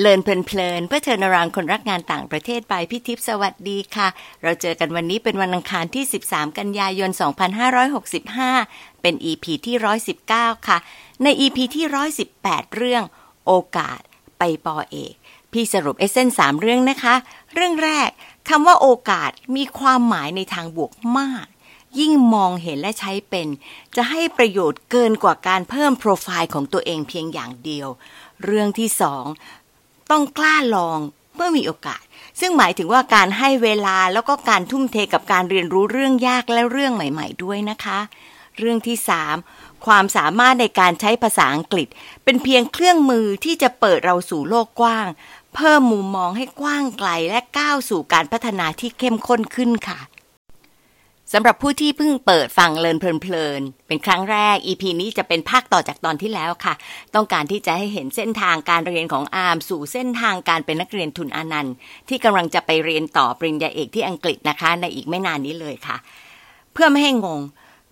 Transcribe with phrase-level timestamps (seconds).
[0.00, 4.08] เลินเพลินเพื่อเทอนรางคนรักงานต่างประเทศไปพี่ทิพย์สวัสดีค่ะ
[4.42, 7.10] เราเจอกันวันนี้เป็นวันอังคารที่ 13 กันยายน
[8.26, 9.76] 2565 เป็น EP ที่
[10.22, 10.78] 119 ค่ะ
[11.22, 11.86] ใน EP ที่
[12.30, 13.02] 118 เรื่อง
[13.46, 14.00] โอกาส
[14.38, 15.14] ไปปอเอก
[15.52, 17.14] พี่สรุปเอเซนสามเรื่องนะคะ
[17.54, 18.10] เรื่องแรก
[18.48, 21.46] คำว่าโอกาสมีความหมายในทางบวกมาก
[21.98, 23.48] ยิ่งมองเห็นและใช้เป็น
[23.96, 27.88] จะให้ประโยชน์เกินกว่าการเพิ่มโปรไฟล์ของตัวเองเพียงอย่างเดียว
[28.44, 29.24] เรื่องที่สอง
[30.10, 31.00] ต้องกล้าลอง
[31.36, 32.02] เมื่อมีโอกาส
[32.40, 37.98] ซึ่งหมายถึงว่าการให้เวลาแล้วก็การทุ่มเทกับการเรียนรู้เรื่องยากและเรื่องใหม่ ๆ ด้วยนะคะ
[38.58, 39.36] เรื่องที่สาม
[39.86, 41.88] ความสามารถในการใช้ภาษาอังกฤษ
[42.24, 45.06] เป็นเพียงเครื่องมือที่จะเปิดเราสู่โลกกว้าง
[45.54, 49.98] เพิ่มมุมมองให้กว้างไกลและก้าวสู่การพัฒนาที่เข้มข้นขึ้นค่ะ
[51.32, 56.74] สำหรับผู้ที่เพิ่งเปิดฟังเลินเพลินเป็นครั้งแรก EP นี้จะเป็นภาคต่อจากตอนที่แล้วค่ะ
[57.14, 61.74] ต้องการที่จะให้เห็นเส้นทางการเรียนของอาร์มสู่เส้นทางการเป็นนักเรียนทุนอนันต์
[62.08, 65.96] ที่กำลังจะไปเรียนต่อปริญญาเอกที่อังกฤษนะคะ ในอีกไม่นานนี้เลยค่ะ
[66.72, 67.40] เพื่อไม่ให้งง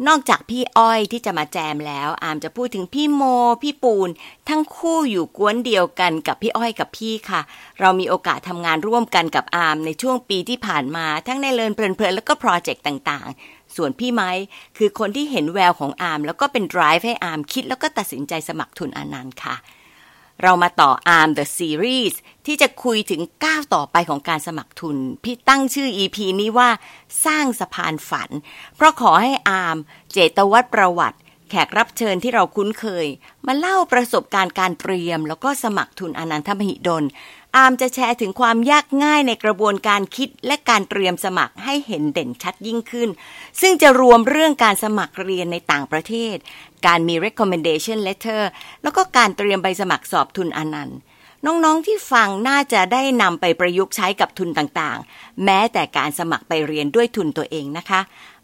[0.06, 3.22] นอกจากพี่อ้อยที่จะมาแจมแล้ว อามจะพูดถึงพี่โม
[3.62, 4.08] พี่ปูน
[4.48, 7.40] ทั้งคู่อยู่กวนเดียวกันกับพี่อ้อยกับพี่ค่ะ
[7.80, 14.30] เรามีโอกาสทำงานร่วมกันกับอามในช่วงปีที่ผ่านมา ทั้งในเลินเพลินๆแล้วก็โปรเจกต์ต่างๆ ส่วนพี่ไม้
[14.78, 19.56] คือคนที่เห็นแววของอามแล้วก็เป็น drive ให้อามคิดแล้วก็ตัดสินใจสมัครทุนอนันต์ค่ะ
[20.42, 22.14] เรามาต่อ Arm the Series
[22.46, 26.70] ที่จะคุยถึงก้าวต่อไปของการสมัครทุน พี่ตั้งชื่อ EP นี้ว่า
[27.26, 28.30] สร้างสะพานฝัน
[28.76, 29.76] เพราะขอให้อาม
[30.12, 31.18] เจตวัตรประวัติ
[31.50, 33.06] แขกรับเชิญที่เราคุ้นเคย
[33.46, 37.04] มาเล่าประสบการณ์การเตรียม แล้วก็สมัครทุนอนันทมหิดล
[37.54, 43.08] อาร์มจะแชร์ถึงความยากง่ายในกระบวนการคิดและการเตรียมสมัครให้เห็นเด่นชัดยิ่งขึ้น
[43.60, 46.36] ซึ่งจะรวมเรื่องการสมัครเรียนในต่างประเทศ
[46.86, 48.42] การมี recommendation letter
[48.82, 50.98] แล้วก็การเตรียมใบสมัครสอบทุนอนันต์
[51.46, 58.00] น้องๆที่ฟังน่าจะได้นำไปประยุกต์ใช้กับทุนต่างๆ แม้แต่การสมัครไปเรียนด้วยทุนตัวเองนะคะ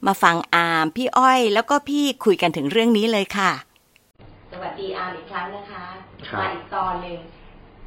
[0.06, 3.53] มาฟังอาร์มพี่อ้อย แล้วก็พี่คุยกันถึงเรื่องนี้เลยค่ะ
[4.53, 5.84] สวัสดีอาร์มอีกครั้งนะคะ
[6.41, 7.19] มาอีกตอนหนึ่ง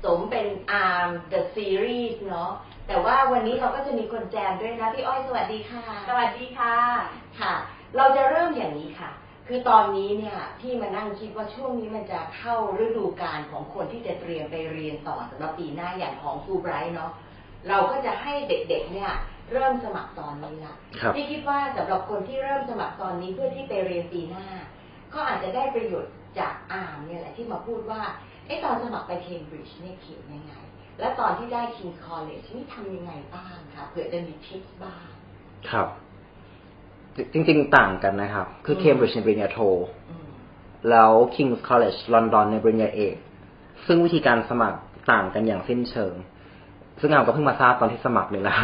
[0.06, 0.48] สมเป็น
[0.86, 2.52] ARM The Series เนาะ
[2.88, 6.76] แต่ว่าวันนี้เราก็จะมีคนแจมด้วยนะพี่อ้อยสวัสดีค่ะ สวัสดีค่ะ
[7.40, 7.54] ค่ะ
[7.98, 9.10] เราจะเริ่มอย่างนี้ค่ะ
[9.48, 12.56] คือตอนนี้เนี่ยที่มานั่งคิดว่าช่วงนี้มันจะเข้า
[12.86, 17.12] ฤดูกาลของคนที่จะเตรียมไปเรียนต่อสำหรับปีหน้าอย่างของฟูไบรท์เนาะ
[17.68, 19.12] เราก็จะให้เด็กๆเนี่ย
[19.52, 20.76] เริ่มสมัครตอนนี้ละ
[21.16, 24.48] พี่คิดว่าสำหรับคนที่เริ่มสมัครตอนนี้เพื่อที่ไปเรียนปีหน้า
[25.14, 28.02] ก็อาจจะได้ประโยชน์จากอ่านเนี่ยแหละที่มาพูดว่า
[28.48, 30.54] ไอ้ตอนสมัครไปเคมบริดจ์เนี่ยเขียนยังไง
[31.00, 35.04] และตอนที่ได้ King's College นี่ทำยังไงบ้างคะเผื่อจะมีทิปบ้าง
[35.72, 35.88] ครับ
[37.34, 39.60] จริง ๆ ต่างกันนะครับ คือเคมบริดจ์ในปริญญาโท
[40.90, 43.16] แล้ว King's College ลอนดอนในปริญญาเอก
[43.86, 44.80] ซึ่งวิธีการสมัคร
[45.12, 46.14] ต่างกันอย่างสิ้นเชิง
[47.00, 48.64] ซึ่งเราก็เพิ่งมาทราบตอนที่สมัครเลยแล้ว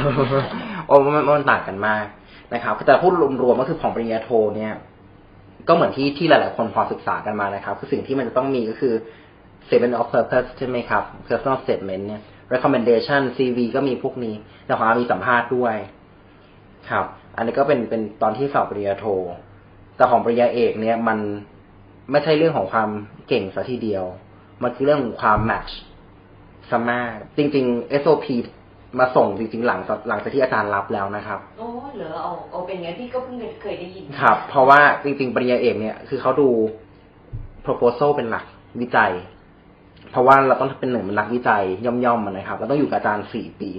[0.88, 2.06] โอ้มันมันต่างกันมาก
[2.54, 3.14] นะครับแต่พูด
[3.44, 4.74] รวมๆก็คือของปริญญาโทเนี่ย
[5.68, 8.94] ก็เหมือนที่ที่หลาย ๆ คนพอศึกษากันมานะครับ คือสิ่งที่มันจะต้องมีก็คือ
[9.68, 12.22] statement of purpose ใช่ไหมครับ personal statement เนี่ย
[12.54, 14.36] recommendation CV ก็มีพวกนี้
[14.66, 15.76] แต่ของอามีสัมภาษณ์ด้วย
[16.90, 17.06] ครับ
[17.36, 19.06] อันนี้ก็เป็นเป็นตอนที่สอบปริญญาโท
[19.96, 21.20] แต่ของปริญญาเอกเนี่ยมัน
[22.12, 22.90] ไม่ใช่เรื่องของความ
[23.28, 24.06] เก่งซะทีเดียว
[24.64, 25.72] มันคือเรื่องของความ match
[26.72, 28.26] สมากจริง ๆ SOP
[29.00, 29.80] มาส่งจริงๆหลัง
[30.10, 36.50] หลังจากที่อาจารย์รับแล้วนะครับโอ้เหรอเอาเอาเป็นงี้พี่ก็เพิ่งเคยได้ยิน ครับ เพราะว่าจริงๆปริญญาเอกเนี่ยคือเขาดู
[37.66, 38.46] proposal เป็นหลัก
[38.82, 39.12] วิจัย
[40.12, 43.70] เพราะว่าเราต้องเป็นหนึ่งเป็นนักวิจัยย่อมๆมันนะครับเราต้องอยู่กับอาจารย์สี่ปี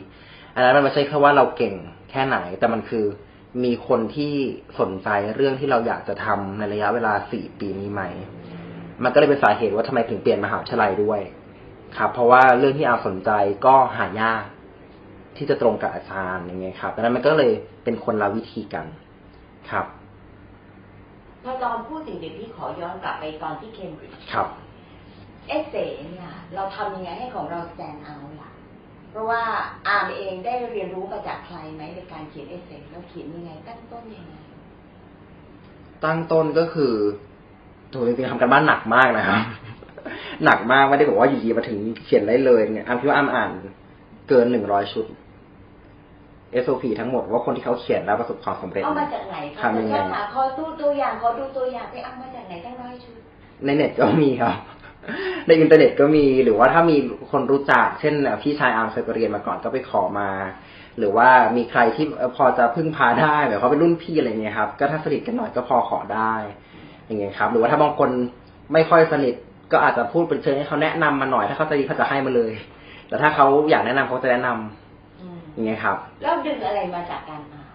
[0.54, 1.75] อันนั้นมันไม่ใช่แค่ว่าเราเก่ง
[2.10, 3.04] แค่ไหน แต่มันคือ
[3.65, 4.32] มีคนที่
[4.81, 8.03] สนใจเรื่องที่เราอยากจะทำในระยะเวลาสี่ปีนี้ไหม
[9.03, 11.20] มันก็เลยเป็นสาเหตุว่าทำไมถึงเปลี่ยนมหาวิทยาลัยด้วย
[11.98, 13.31] ครับ เพราะว่าเรื่องที่อาสนใจ
[13.66, 14.44] ก็หายาก
[15.37, 17.52] ที่จะตรงกับอาจารย์อย่างเงี้ยครับดังนั้นมันก็เลย
[17.85, 18.87] เป็นคนละวิธีกัน
[19.70, 19.87] ครับ
[21.44, 24.49] พอตอนพูดถึงเดี๋ยวพี่ขอย้อนกลับไปตอนที่เคมบริดจ์ครับ
[25.48, 28.50] เอเซ่เนี่ยเราทำยังไงให้ของเราแ stand out ล่ะ
[29.10, 29.42] เพราะว่า
[29.86, 34.34] อาร์มเองได้เรียนรู้มาจากใครไหมในการเขียนเอเซ่แล้วเขียนยังไง ตั้งต้นยังไง
[36.04, 36.94] ตั้งต้นก็คือ
[37.90, 39.40] โถจริงๆทำกันบ้านหนักมากนะครับ
[40.44, 43.50] หนักมากไม่ได้บอกว่าอยู่ดีมาถึงเขียนได้เลยเนี่ยอาร์มคิดว่าอาร์มอ่าน
[44.28, 45.06] เกินหนึ่งร้อยชุด
[46.64, 49.94] SOP ทั้งหมดว่าคนที่เขาเขียนแล้วประสบความสำเร็จเอามาจากไหนทำยังไง
[50.34, 53.16] ขอดูตัวอย่างขอดูตัวอย่างไปเอามาจากไหนตั้งร้อยชุด
[53.64, 54.54] ในเน็ตก็มีครับ
[55.46, 56.96] ในอินเทอร์เน็ตก็มีหรือว่าถ้ามี
[57.31, 60.31] คนรู้จัก เช่นพี่ชายอาร์มเคยไปเรียนมาก่อนก็ไปขอมา
[60.99, 62.06] หรือว่ามีใครที่
[62.37, 66.34] พอจะพึ่งพาได้แบบเขาเป็นรุ่นพี่อะไรเงี้ยครับ ก็ถ้าสนิทกันหน่อยก็พอขอได้
[67.06, 68.10] อย่างเงี้ยครับ หรือว่าถ้าบางคน
[68.72, 69.34] ไม่ค่อยสนิท
[69.72, 72.52] ก็อาจจะพูดเป็นเชิงให้เขาแนะนำมาหน่อย ถ้าเขาจะดีเขาจะให้มาเลย
[73.08, 77.66] แต่ถ้าเขาอยากแนะนำเขาจะแนะนำอืมอย่างเงี้ยครับ แล้วดึงอะไรมาจากการอ่าน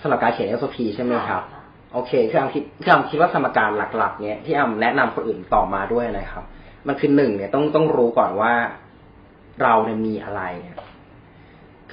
[0.00, 1.59] สำหรับการเขียน SOP ใช่ไหมครับะ
[1.92, 6.44] โอเคคืออามคิดคืออามคิดว่าสมการหลัก ๆ เนี่ยที่อามแนะนำคนอื่นต่อมาด้วยนะครับ
[6.88, 8.52] มันคือหนึ่งเนี่ยต้องต้องรู้ก่อนว่า
[9.62, 10.76] เราเนี่ยมีอะไรเนี่ย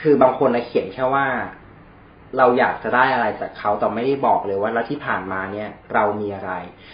[0.01, 1.25] คือบางคนนะเขียนแค่ว่า
[2.37, 6.51] เราอยากจะได้อะไรจากเขาแต่ไม่ได้บอกเลยว่าแล้วที่ผ่านมาเนี่ย เรามีอะไร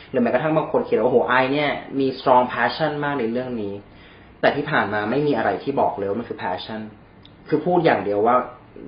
[0.09, 1.69] หรือแม้กระทั่งบางคนเขียนว่าโอ้โหไอเนี่ย
[1.99, 3.73] มี strong passion มากในเรื่องนี้
[4.41, 6.81] แต่ที่ผ่านมาไม่มีอะไรที่บอกเลยว่ามันคือ passion
[7.49, 8.35] คือพูดอย่างเดียวว่า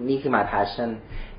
[0.10, 0.90] นี่คือ my passion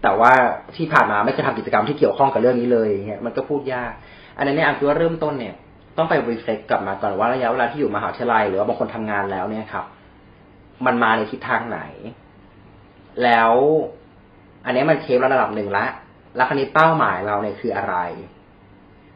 [0.06, 0.32] แต่ว่า
[0.76, 3.92] ที่ผ่านมาไม่เคยทำกิจกรรมที่เกี่ยวข้องกับเรื่องนี้เลยเงี้ยมันก็พูดยาก
[4.36, 5.54] อันนั้นเนี่ยอันคิดว่าเริ่มต้นเนี่ย
[5.98, 9.84] ต้องไป reflect กลับมาก่อนว่าระยะเวลาที่อยู่มหาวิทยาลัย หรือว่าบางคนทำงานแล้วเนี่ยครับ
[10.86, 11.80] มันมาในทิศทางไหน
[13.24, 13.52] แล้ว
[14.64, 15.86] อันนี้มันเทประดับหนึ่งละ
[16.36, 17.96] แล้วคราวนี้เป้าหมายเราเนี่ยคืออะไร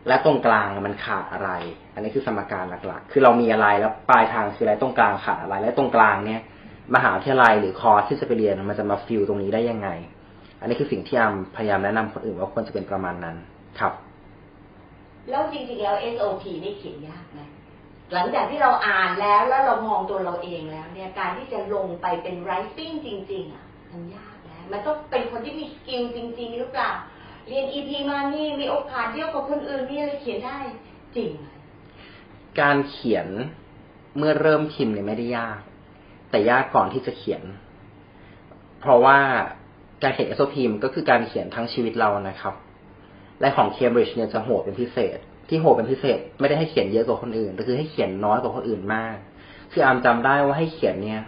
[0.09, 1.51] และตรงกลางมันขาดอะไร
[1.95, 6.41] อันนี้คือสมการหลักๆ คือเรามีอะไรแล้วปลายทางคืออะไรตรงกลางขาดอะไร และตรงกลางเนี่ย
[6.95, 9.89] มหาวิทยาลัยหรือคอร์สที่จะไปเรียนมันจะมาฟิลตรงนี้ได้ยังไง
[10.61, 13.37] อันนี้คือสิ่งที่อามพยายามแนะนำคนอื่นว่าควรจะเป็นประมาณนั้น
[13.79, 13.93] ครับ
[15.31, 17.41] แล้วจริงๆแล้ว SOP นี่เขียนยากไหม
[18.15, 26.91] หลังจากที่เราอ่านแล้วแล้วเรามองตัวเราเองแล้ว เนี่ย การที่จะลงไปเป็น writing จริง ๆ อะ มันยากแล้วมันต้องเป็นคนที่มีสกิลจริง ๆ หรือเปล่า
[27.49, 30.59] เรียน EP มานี่มีโอกาสเดียวกับคนอื่นนี่อะไรเขียนได้
[31.17, 31.45] จริงไหม
[32.61, 33.29] การเขียน
[34.19, 35.59] เมื่อเริ่มพิมพ์เนี่ยไม่ได้ยาก
[36.31, 37.43] แต่ยากก่อนที่จะเขียน
[38.81, 39.19] เพราะว่า
[40.03, 42.55] การเขียน SOP มันก็คือการเขียนทั้งชีวิตเรานะครับ
[43.41, 45.19] และของ Cambridge เนี่ยจะโหดเป็นพิเศษ
[45.49, 49.17] ที่โหดเป็นพิเศษ ไม่ได้ให้เขียนเยอะกว่าคนอื่น แต่คือให้เขียนน้อยกว่าคนอื่นมาก
[49.73, 51.23] คืออามจำได้ว่าให้เขียนเนี่ย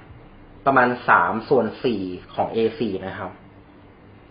[0.67, 2.03] ประมาณสามส่วนสี่
[2.35, 3.31] ของ A4 นะครับ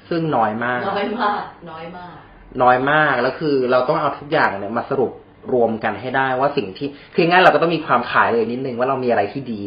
[0.09, 1.41] ซึ่งน้อยมาก น้อยมาก
[1.71, 2.15] น้อยมาก
[2.63, 5.11] น้อยมากแล้วคือเราต้องเอาทุกอย่างเนี่ยมาสรุป
[5.53, 9.61] รวมกันให้ได้ว่าสิ่งที่ คืองั้นเราก็ต้องมีความขายเลยนิดนึงว่าเรามีอะไรที่ดี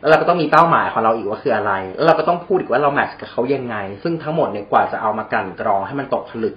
[0.00, 6.54] แล้วเราก็ต้องมีเป้าหมายของเราอีกว่าคืออะไร แล้วเราก็ต้องพูดอีกว่าเราแมทช์กับเขายังไง ซึ่งทั้งหมดเนี่ยกว่าจะเอามากลั่นกรองให้มันตกผลึก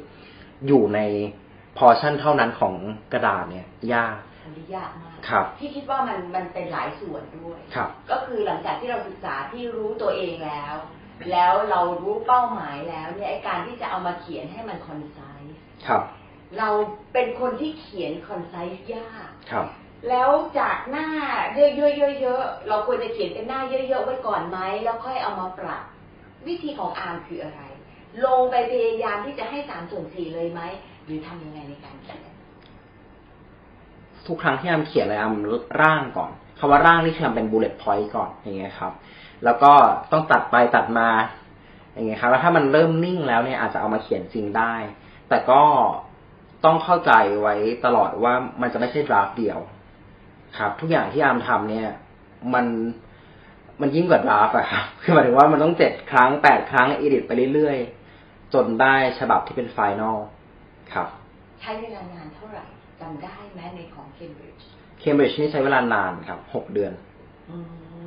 [0.67, 0.99] อยู่ใน
[1.77, 2.73] พอชั่นเท่านั้นของ
[3.13, 10.75] กระดาษเนี่ย ยากอันนี้ยากมากครับที่คิดว่ามันมันเป็นหลายส่วนด้วยครับก็คือหลังจากที่เราศึกษาที่รู้ตัวเองแล้ว
[11.31, 15.55] แล้วเรารู้เป้าหมายแล้วเนี่ยไอการที่จะเอามาเขียนให้มัน concise
[15.87, 16.03] ครับ
[16.59, 16.69] เรา
[17.13, 19.67] เป็นคนที่เขียน concise ยากครับ
[20.07, 20.29] แล้ว
[20.59, 21.07] จากหน้า
[21.55, 25.83] เยอะๆๆๆเราควรจะเขียนเป็นหน้าเยอะๆไว้ก่อนไหมแล้วค่อยเอามาปรับ
[26.47, 27.61] วิธีของอาร์มคืออะไร
[28.25, 30.61] ลงไปพยายามที่จะให้สามส่วนสี่เลยไหม
[31.05, 32.19] หรือทำยังไงในการเขียน
[34.27, 35.35] ทุกครั้งที่อาร์มเขียนอะไรอาร์ม
[35.81, 38.93] ร่างก่อนคำว่าร่างนี่คือทำเป็น bullet point ก่อนอย่างเงี้ยครับ
[39.43, 39.73] แล้วก็
[40.11, 41.09] ต้องตัดไปตัดมา
[41.93, 44.73] อย่างเงี้ยครับ แล้วถ้ามันเริ่มนิ่งแล้วเนี่ยอาจจะเอามาเขียนจริงได้
[45.29, 45.61] แต่ก็
[46.65, 47.11] ต้องเข้าใจ
[47.41, 47.55] ไว้
[47.85, 49.59] ตลอดว่ามันจะไม่ใช่ดราฟเดียว
[50.57, 51.87] ครับ ทุกอย่างที่อามทำเนี่ย
[52.53, 52.65] มัน
[53.81, 60.17] มันยิ่งกว่า draft อะครับคือหมายถึงว่ามันต้องเจ็ดครั้งแปดครั้ง edit ไปเรื่อยๆ จนได้ฉบับที่เป็น final
[60.93, 61.07] ครับ
[61.61, 62.65] ใช้เวลานานเท่าไหร่
[63.01, 64.67] จำได้ไหมในของเคมบริดจ์
[64.99, 66.91] เคมบริดจ์นี่ใช้เวลานานครับหกเดือน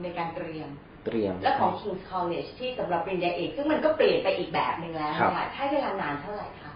[0.03, 0.69] ในการเตรียม
[1.06, 6.73] เตรียม และของ King's College ที่สำหรับปริญญาเอกซึ่งมันก็เปลี่ยนไปอีกแบบหนึ่งแล้วครับนะคะใช้เวลานานเท่าไหร่คะ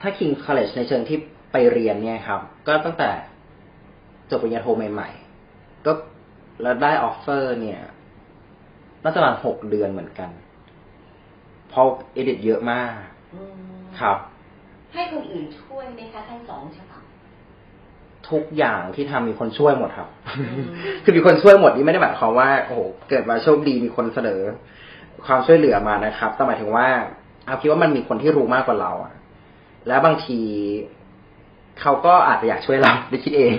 [0.00, 1.18] ถ้า King's College ในเชิงที่
[1.52, 3.10] ไปเรียนเนี่ยครับ ก็ตั้งแต่
[4.30, 5.08] จบปริญญาโทใหม่
[5.48, 5.92] ๆ ก็
[6.62, 7.80] แล้วได้ offer เนี่ย
[9.02, 10.30] น่าจะประมาณหกเดือนเหมือนกัน
[11.68, 12.92] เพราะ edit เยอะมาก
[13.34, 13.56] อืม
[14.00, 14.16] ครับ
[14.92, 17.02] ให้คนอื่นช่วยไหมคะทั้งสองฉบับ
[18.30, 20.64] ทุกอย่างที่ทำมีคนช่วยหมดครับอืม
[21.04, 24.40] คือมีคนช่วยหมดนี่ไม่ได้หมายความว่าโอ้โหเกิดมาโชคดีมีคนเสนอ
[25.26, 26.86] ความช่วยเหลือมานะครับแต่หมายถึงว่า
[27.46, 29.14] อาร์มคิดว่ามันมีคนที่รู้มากกว่าเราอะ
[29.88, 30.40] แล้วบางที
[31.80, 33.54] เขาก็อาจจะอยากช่วยเราได้คิดเอง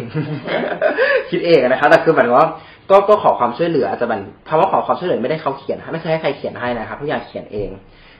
[1.29, 2.49] คิดเองนะครับแต่คือหมายว่า
[2.91, 7.69] ก็ก็ขอความช่วยเหลืออาจจะมันคำว่าขอความช่วยเหลือไม่ได้เขาเขียนไม่ใช่ให้ใครเขียนให้นะครับทุกอย่างเขียนเอง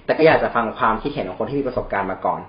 [0.05, 2.41] แต่ก็อยากจะฟังความคิดเห็นของคนที่มีประสบการณ์มาก่อน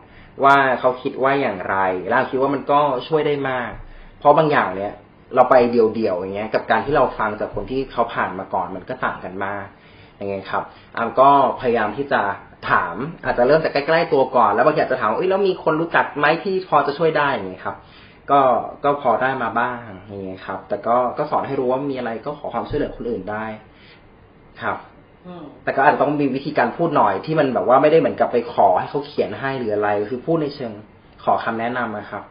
[0.45, 1.77] ว่าเขาคิดว่าอย่างไร
[2.09, 3.71] แล้วคิดว่ามันก็ช่วยได้มาก
[4.19, 4.93] เพราะบางอย่างเนี่ย
[5.35, 9.67] เราไปเดียวๆอย่างเงี้ย กับการที่เราฟังจากคนที่เขาผ่านมาก่อนมันก็ต่างกันมาก
[10.25, 10.65] อย่างเงี้ยครับ
[10.97, 12.21] อามก็พยายามที่จะ
[12.71, 17.77] ถามอาจจะเริ่มจากใกล้ ๆ ตัวก่อน แล้วบางทีอาจจะถามว่าเอ้ยแล้วมีคนรู้จักไหมที่พอจะช่วยได้อย่างเงี้ยครับ
[18.31, 18.41] ก็
[18.85, 19.79] ก็พอได้มาบ้าง
[20.09, 23.47] อย่างเงี้ยครับ แต่ก็ก็สอนให้รู้ว่ามีอะไรก็ขอความช่วยเหลือคนอื่นได้
[24.63, 24.77] ครับ
[25.27, 30.73] อืมแต่ก็อาจจะต้องมีวิธีการพูดหน่อยที่มันแบบว่าไม่ได้เหมือนกับไปขอให้เขาเขียนให้หรืออะไร คือพูดในเชิง
[31.25, 32.23] ขอคำแนะนำนะครับ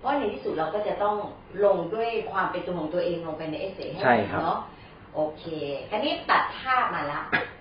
[0.00, 1.14] เพราะในที่สุดเราก็จะต้อง
[1.64, 4.58] ลงด้วยความเป็นตัวของตัวเองลงไปในเอเซ่ให้ใช่ครับเนาะ
[5.16, 5.44] โอเค
[5.90, 7.20] คราวนี้ตัดภาพมาละ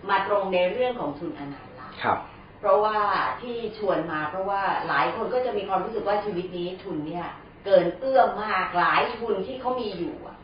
[0.09, 2.17] มาตรงในเรื่องของทุนอานันท์ละครับ
[2.59, 2.97] เพราะว่า
[3.41, 7.27] ที่ชวนมาเพราะว่าหลายคนก็จะมีความรู้สึกว่าชีวิตนี้ทุนเนี่ย
[7.65, 10.37] เกินเอื้อมมากหลายทุนที่เขามีอยู่อะ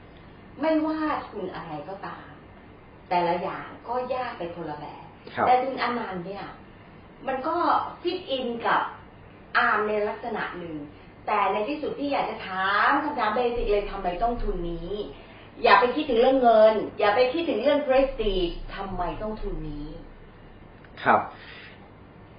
[0.62, 1.00] ไม่ว่า
[1.30, 2.30] ทุนอะไรก็ตาม
[3.10, 6.46] แต่ละอย่างก็ยากไปคนละแบบครับแต่ทุนอานันท์เนี่ย
[7.28, 7.56] มันก็
[8.02, 8.82] fit in กับ
[9.58, 10.76] อาร์มในลักษณะหนึ่ง
[11.28, 14.92] แต่ในที่สุดที่อยากจะถามคำถาม basic เลยทำไมต้องทุนนี้
[15.64, 19.86] อย่าไปคิดถึงเรื่องเงิน อย่าไปคิดถึงเรื่อง prestige ทำไมต้องทุนนี้
[21.04, 21.20] ครับ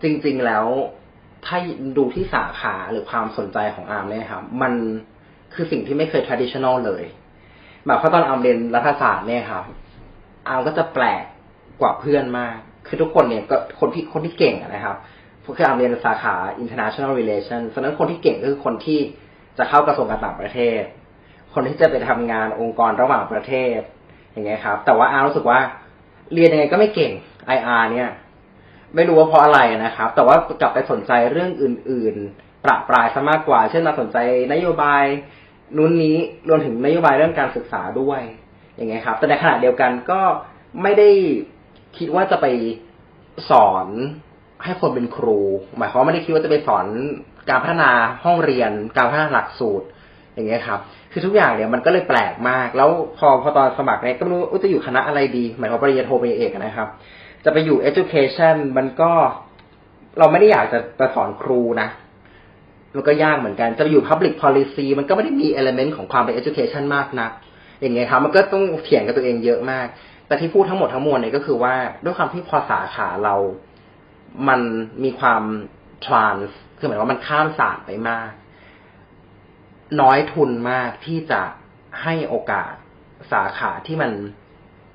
[0.02, 0.66] จริงๆแล้ว
[1.47, 1.57] ถ้า
[1.97, 4.73] ดูที่สาขาหรือความสนใจของอาร์มเนี่ยครับ มัน
[5.54, 7.04] คือสิ่งที่ไม่เคย traditional เลย
[7.87, 9.64] แบบเพราะตอนอาร์มเรียนรัฐศาสตร์เนี่ยครับ
[10.49, 11.23] อาร์มก็จะแปลก
[11.81, 14.97] กว่าเพื่อนมาก คือทุกคนเนี่ยก็คนที่คนที่เก่งนะครับ
[15.57, 19.00] คืออาร์มเรียนสาขา international relations ฉะนั้นคนที่เก่งก็คือคนที่
[19.59, 20.83] จะเข้ากระทรวงการต่างประเทศ
[21.54, 23.80] คนที่จะไปทำงานองค์กรระหว่างประเทศ
[24.32, 25.61] อย่างเงี้ยครับ แต่ว่าอารู้สึกว่า
[26.32, 27.12] เรียนยังไงก็ไม่เก่ง
[27.56, 28.11] IR เนี่ย
[28.94, 34.18] ไม่รู้ว่าเพราะอะไรนะครับ แต่ว่ากลับไปสนใจเรื่องอื่น ๆ ประปรายซะมากกว่า เช่นมาสนใจ
[34.52, 35.04] นโยบาย
[35.76, 36.16] นู้นนี้
[36.49, 38.21] รวมถึงนโยบายเรื่องการศึกษาด้วย
[38.76, 40.21] อย่างเงี้ยครับ แต่ในขณะเดียวกันก็
[40.82, 41.11] ไม่ได้
[41.99, 42.47] คิดว่าจะไป
[43.50, 43.87] สอน
[44.64, 45.40] ให้คนเป็นครู
[45.76, 46.87] หมายความว่าไม่ได้คิดว่าจะไปสอน
[47.50, 47.90] การพัฒนา
[48.25, 49.87] ห้องเรียน การพัฒนาหลักสูตร
[50.34, 50.80] อย่างเงี้ยครับ
[51.12, 56.88] คือทุกอย่างเนี่ยมันก็เลยแปลกมาก แล้วพอพอตอนสมัครเนี่ยก็ไม่รู้จะอยู่คณะอะไรดีหมายความปริญญาโทปริญญาเอกนะครับ
[57.44, 59.10] จะไปอยู่ education มันก็
[60.18, 61.88] เราไม่ได้อยากจะไปสอนครูนะ
[62.94, 67.30] มันก็ยากเหมือนกัน จะไปอยู่ public policy มันก็ไม่ได้มี element ของความเป็น education มากนัก
[67.80, 69.86] อย่างเงี้ยครับ มันก็ต้องเถียงกับตัวเองเยอะมาก
[70.26, 71.74] แต่ที่พูดทั้งหมดทั้งมวลเนี่ยก็คือว่า
[72.04, 73.34] ด้วยความที่พอสาขาเรา
[74.48, 74.60] มัน
[75.04, 75.42] มีความ
[76.04, 78.30] trans คือหมายว่ามันข้ามศาสตร์ไปมาก
[80.00, 81.42] น้อยทุนมากที่จะ
[82.02, 82.72] ให้โอกาส
[83.32, 84.11] สาขาที่มัน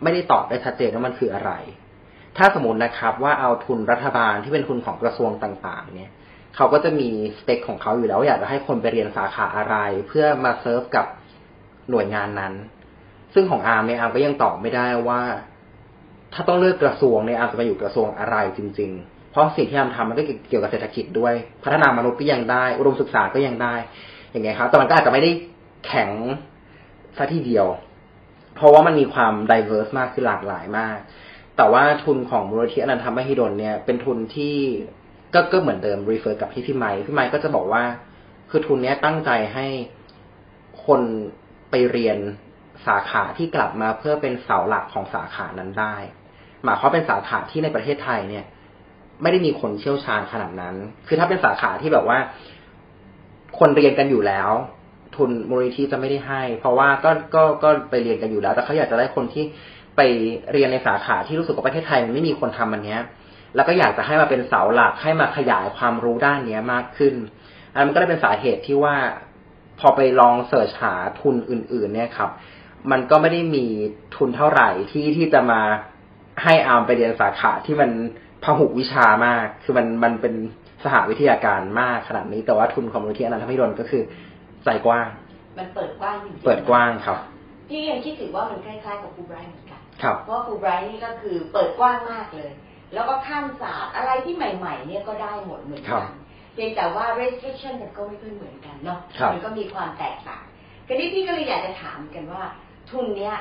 [0.04, 1.52] ไม่ได้ตอบได้ชัดเจนว่ามันคืออะไร
[2.38, 6.14] ถ้าสมมตินะครับ ว่าเอาทุนรัฐบาลที่เป็นทุนของกระทรวงต่าง ๆ เนี่ย
[6.56, 9.76] เขาก็จะมีสเปคของเขาอยู่แล้วอยากจะให้คนไปเรียนสาขาอะไร
[10.08, 11.06] เพื่อมาเซิร์ฟกับ
[11.90, 12.54] หน่วยงานนั้น
[13.34, 15.22] ซึ่งของอาร์มเนี่ยอาร์มก็ยังตอบไม่ได้ว่า
[16.34, 23.76] ถ้าต้องเลือกกระทรวงเนี่ยอาร์มจะไปอยู่กระทรวงอะไรจริง ๆ เพราะสิ่งที่อาร์มทำมันก็เกี่ยวกับเศรษฐกิจด้วย พัฒนามนุษย์ก็ยังได้ อุดมศึกษาก็ยังได้
[24.32, 25.32] อย่างเงี้ยครับแต่มันก็อาจจะไม่ได้
[25.86, 26.12] แข็ง
[27.18, 27.68] ซะทีเดียว
[28.56, 30.98] เพราะว่ามันมีความ diverse มากคือหลากหลายมาก
[31.58, 34.58] แต่ว่าทุนของมูลนิธิอานันทมหิดลเนี่ย เป็นทุนที่
[35.34, 37.84] ก็ก็เหมือนเดิม refer กับพี่พี่ไม้พี่ไม้ก็จะบอกว่า
[38.50, 39.68] คือทุนเนี้ยตั้งใจให้
[40.86, 41.02] คน
[41.70, 42.18] ไปเรียน
[42.88, 45.96] สาขาที่กลับมาเพื่อเป็นเสาหลักของสาขานั้นได้
[46.64, 48.46] หมายความเป็นสาขาที่ในประเทศไทยเนี่ย
[49.22, 50.76] ไม่ได้มีคนเชี่ยวชาญขนาดนั้น
[51.08, 52.18] คือถ้าเป็นสาขาที่แบบว่า
[53.60, 54.50] คนเรียนกันอยู่แล้ว
[55.16, 59.44] ทุนมูลนิธิจะไม่ได้ให้ เพราะว่าก็ก็ก็ไปเรียนกันอยู่แล้ว แต่เขาอยากจะได้คนที่
[59.98, 60.02] ไป
[60.52, 63.02] เรียนในสาขาที่รู้สึกว่าประเทศไทยมันไม่มีคนทำอันเนี้ย
[63.56, 67.14] แล้วก็อยากจะให้มาเป็นเสาหลักให้มาขยายความรู้ด้านเนี้ยมากขึ้น
[67.74, 68.96] อันนั้นก็เลยเป็นสาเหตุที่ว่า
[69.80, 72.30] พอไปลองเสิร์ชหาทุนอื่น ๆ เนี่ยครับ
[72.92, 73.66] มันก็ไม่ได้มี
[74.16, 75.62] ทุนเท่าไหร่ที่ที่จะมา
[76.44, 77.90] ให้อาร์มไปเรียนสาขาที่มัน
[78.44, 80.34] พหุวิชามาก คือมันมันเป็น
[80.84, 84.04] สหวิทยาการมากขนาดนี้ แต่ว่าทุนของมูลนิธิอนันทมิดลก็คือ
[84.64, 85.08] ใจกว้าง
[85.58, 87.18] มันเปิดกว้างจริงๆเปิดกว้างครับ
[87.70, 92.52] พี่ยังคิดถึงว่ามันคล้ายๆกับครูไบรท์เหมือนกันครับเพราะครูไบรท์นี่ก็คือเปิดกว้างมากเลย
[92.94, 96.08] แล้วก็ข้ามศาสตร์อะไรที่ใหม่ ๆ เนี่ยก็ได้หมดเหมือนครักับน
[96.54, 100.44] เพียงแต่ว่า restriction มันก็ไม่ค่อยเหมือนกันเนาะครับมัก็มีความแตกต่าง
[100.88, 102.44] คราวนี้พี่ก็เลยอยากจะถามกันว่า
[102.90, 103.36] ทุนเนี้ย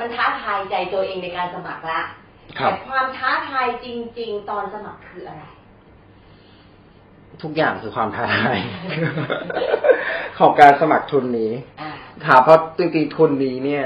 [0.02, 2.04] ันท้าทายใจตัวเองในการสมัครละครั
[2.56, 3.86] แต่บความท้าทายจ
[4.18, 5.42] ริง ๆ ตอนสมัครคืออะไร
[7.42, 8.58] ทุกอย่างคือความท้าทาย
[10.38, 11.90] ของการสมัครทุนนี้อ่า
[12.26, 13.84] ครับเพราะจริงๆทุนนี้เนี่ย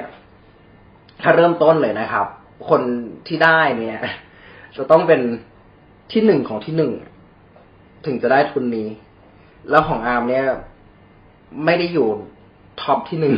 [1.22, 2.26] ถ้าเริ่มต้นเลยนะครับ
[2.68, 2.82] คน
[3.26, 3.98] ที่ได้เนี่ย
[4.76, 5.20] จะต้องเป็น
[6.12, 6.92] ที่หนึ่งของที่หนึ่ง
[8.06, 8.88] ถึงจะได้ทุนนี้
[9.70, 10.44] แล้วของอาร์มเนี่ย
[11.64, 12.08] ไม่ได้อยู่
[12.82, 13.34] ท็อปที่หนึ่ง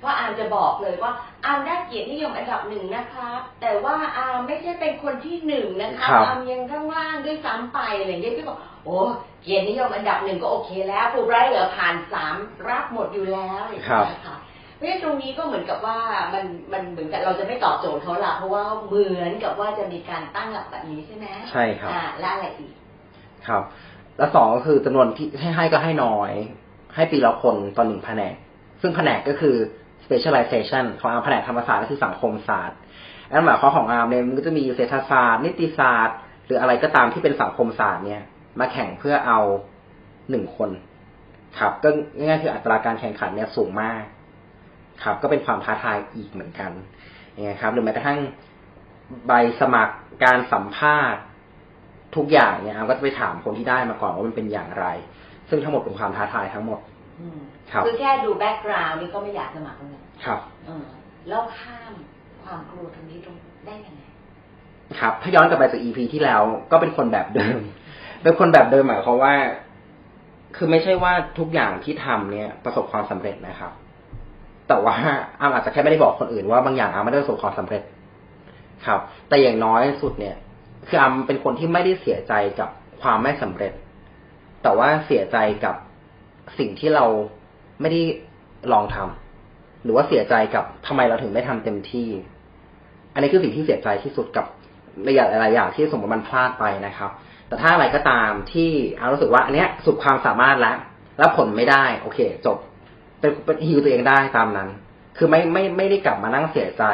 [0.00, 1.12] เพราะอามจะบอกเลยว่า
[1.44, 8.98] อามได้เกียรตินิยมอันดับหนึ่งนะครับแต่ว่าอามไม่ใช่เป็นคนที่หนึ่งนะครับครับอามยังข้างล่างด้วยซ้ำไปอะไรอย่างเงี้ยพี่บอกโอ้
[9.42, 12.36] เกียรตินิยมอันดับหนึ่งก็โอเคแล้วฟูไบรท์เหลือผ่านสาม
[12.68, 14.36] รับหมดอยู่แล้วอะไรอย่างเงี้ยค่ะ
[14.76, 15.98] เพราะฉะนั้นตรงนี้ก็เหมือนกับว่า
[16.34, 22.72] มันมันเหมือนกับเราจะไม่ตอบโจทย์เขาละเพราะว่าเหมือนกับว่าจะมีการตั้งหลักแบบนี้ใช่ไหมใช่ครับอ่าและอะไรอีก
[23.48, 23.62] ครับ
[24.18, 26.32] แล้วสองก็คือจำนวนที่ให้ให้ก็ให้น้อย
[26.94, 28.34] ให้ปีละคนต่อหนึ่งแผนก
[28.80, 29.56] ซึ่งแผนกก็คือ
[30.06, 32.78] specialization ของอาร์มแผนกธรรมศาสตร์ก็คือสังคมศาสตร์
[33.32, 38.22] นั่นหมายความของอาร์มเนี่ยมันก็จะมีเศรษฐศาสตร์ นิติศาสตร์ หรืออะไรก็ตามที่เป็นสังคมศาสตร์เนี่ย
[38.60, 39.40] มาแข่งเพื่อเอา
[40.30, 40.70] หนึ่งคน
[41.58, 44.02] ครับ ก็ง่ายๆคืออัตราการแข่งขันเนี่ยสูงมาก
[45.04, 46.70] ครับ ก็เป็นความท้าทายอีกเหมือนกัน
[47.36, 48.18] ยังไงครับ หรือแม้กระทั่ง
[49.26, 49.94] ใบสมัคร
[50.24, 51.22] การสัมภาษณ์
[52.16, 54.86] ทุกอย่างเนี่ยอาร์มก็จะไปถามคนที่ได้มาก่อนว่ามันเป็นอย่างไร
[55.48, 56.80] ซึ่งทั้งหมดเป็นความท้าทายทั้งหมด
[57.72, 60.86] ครับคือแค่ดูแบ็กกราวน์นี่ก็ไม่อยากสมัครเลยครับเออ
[61.28, 61.92] แล้วข้าม
[62.42, 64.02] ความกลัวตรงนี้ตรงได้ยังไง
[65.00, 66.42] ครับ ถ้าย้อนกลับไปจาก EP ที่แล้ว
[66.72, 67.58] ก็เป็นคนแบบเดิม
[68.22, 69.34] เป็นคนแบบเดิมหมายความว่า
[70.56, 73.72] คือไม่ใช่ว่าทุกอย่างที่ทำเนี่ย ประสบความสำเร็จนะครับ
[74.68, 74.96] แต่ว่า
[75.40, 77.82] อามอาจจะแค่ไม่ได้บอกคนอื่นว่าบางอย่างอามไม่ได้ประสบความสำเร็จ
[78.86, 80.36] ครับ แต่อย่างน้อยสุดเนี่ย
[80.88, 82.70] คืออามเป็นคนที่ไม่ได้เสียใจกับ
[83.02, 83.72] ความไม่สำเร็จ
[84.62, 85.76] แต่ว่าเสียใจกับ
[86.58, 87.04] สิ่งที่เรา
[87.80, 88.02] ไม่ได้
[88.72, 92.08] ลองทำหรือว่าเสียใจกับทำไมเราถึงไม่ทำเต็มที่
[93.14, 94.46] อันนี้คือสิ่งที่เสียใจที่สุดกับ
[95.08, 97.10] ระยะหลายอย่างที่สมมติมันพลาดไปนะครับ
[97.48, 100.76] แต่ถ้าอะไรก็ตามที่อารู้สึกว่าอันเนี้ยสุดความสามารถแล้ว
[101.18, 102.56] แล้วผลไม่ได้ โอเค จบ
[103.20, 104.68] เป็นเป็นฮิวตัวเองได้ตามนั้น
[105.16, 106.84] คือไม่ไม่ไม่ได้กลับมานั่งเสียใจ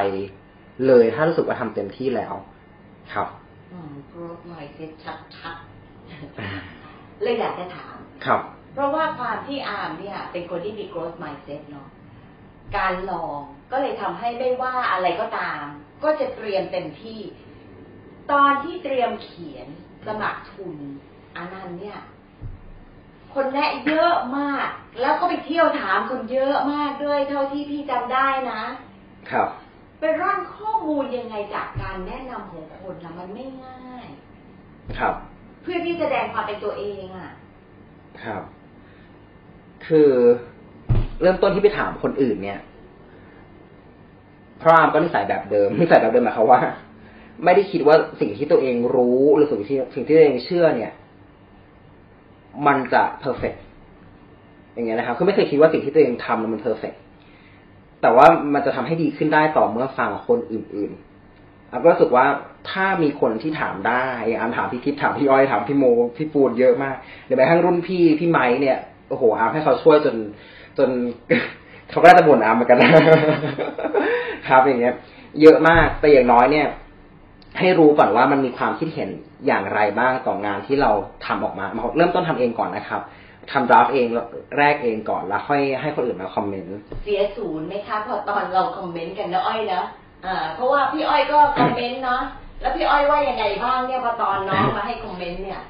[0.86, 2.34] เลย ถ้ารู้สึกว่าทำเต็มที่แล้ว
[3.14, 3.28] ครับ
[3.72, 4.90] อืม growth mindset
[5.36, 7.96] ชัดๆเลยอยากจะถาม
[8.26, 8.40] ครับ
[8.72, 11.88] เพราะว่าความที่อาร์มเนี่ย เป็นคนที่มี growth mindset เนาะ
[12.76, 13.40] การลอง
[13.72, 15.62] ก็เลยทำให้ไม่ว่าอะไรก็ตาม
[16.02, 17.20] ก็จะเตรียมเต็มที่
[18.32, 19.68] ตอนที่เตรียมเขียน
[20.06, 20.76] สมัครทุน
[21.36, 21.98] อันนั้นเนี่ย
[23.34, 24.68] คนแนะเยอะมาก
[25.00, 28.62] แล้วก็ไปเที่ยวถามคนเยอะมากด้วยเท่าที่พี่จำได้นะ
[29.30, 29.48] ครับ
[29.98, 34.06] ไปร่อนข้อมูลยังไงจากการแนะนำของคนนะมันไม่ง่าย
[34.98, 35.14] ครับ
[35.62, 37.32] เพื่อที่แสดงความเป็นตัวเองอะ่ะ
[38.22, 38.42] ครับ
[39.86, 40.08] คือ
[41.22, 42.60] เริ่มต้นที่ไปถามคนอื่นเนี่ย
[44.62, 46.60] เพราะอาร์มก็นิสัยแบบเดิมนิสัยแบบเดิมหมายความว่า
[47.44, 50.92] ไม่ได้คิดว่าสิ่งที่ตัวเองรู้หรือสิ่งที่สิ่งที่ตัวเองเชื่อเนี่ย
[52.66, 53.54] มันจะ perfect
[54.74, 56.94] อย่างเงี้ยนะครับคือไม่เคยคิดว่าสิ่งที่ตัวเองทำมัน perfect
[58.02, 62.26] แต่ว่ามันจะทำให้ดีขึ้นได้ต่อเมื่อฟังคนอื่นๆอามก็รู้สึกว่า
[62.70, 65.84] ถ้ามีคนที่ถามได้อย่างอามถามพี่คิดถามพี่อ้อยถามพี่โม
[66.16, 66.96] พี่ปูนเยอะมาก
[67.26, 68.78] หรือแม้กระทั่งรุ่นพี่พี่ไม้เนี่ย
[69.12, 70.16] โอ้โหอามให้เขาช่วยจน
[70.78, 70.88] จน
[71.90, 72.90] เขาก็น่าจะบ่นอามเหมือนกันนะ
[74.48, 74.94] ครับอย่างเงี้ย
[75.40, 76.66] เยอะมากแต่อย่างน้อยเนี่ย
[77.58, 79.10] ให้รู้ก่อนว่ามันมีความคิดเห็น
[79.46, 80.90] อย่างไรบ้างต่องานที่เรา
[81.26, 83.02] ทำออกมาเริ่มต้นทำเองก่อนนะครับ
[83.52, 84.06] ทำดราฟเอง
[84.58, 89.82] แรกเองก่อนแล้วค่อยให้คนอื่นมาคอมเมนต์เสียศูนย์ไหมคะพอตอนเราคอมเมนต์กันนะอ้อยนะ
[90.26, 92.22] อ่าเพราะว่าพี่อ้อยก็คอมเมนต์เนาะ
[92.60, 95.60] แล้วพี่อ้อยว่ายังไงบ้างเนี่ยพอตอนน้องมาให้คอมเมนต์เนี่ย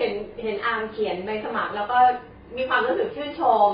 [0.00, 1.98] เห็นเห็นอาร์มเขียนใบสมัคร แล้วก็
[2.56, 3.70] มีความรู้สึกชื่นชม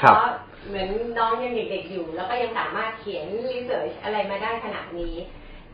[0.00, 0.28] ครับเพราะ
[0.66, 5.14] เหมือนน้องยังเด็กๆอยู่ แล้วก็ยังสามารถเขียน research อะไรมาได้ขนาดนี้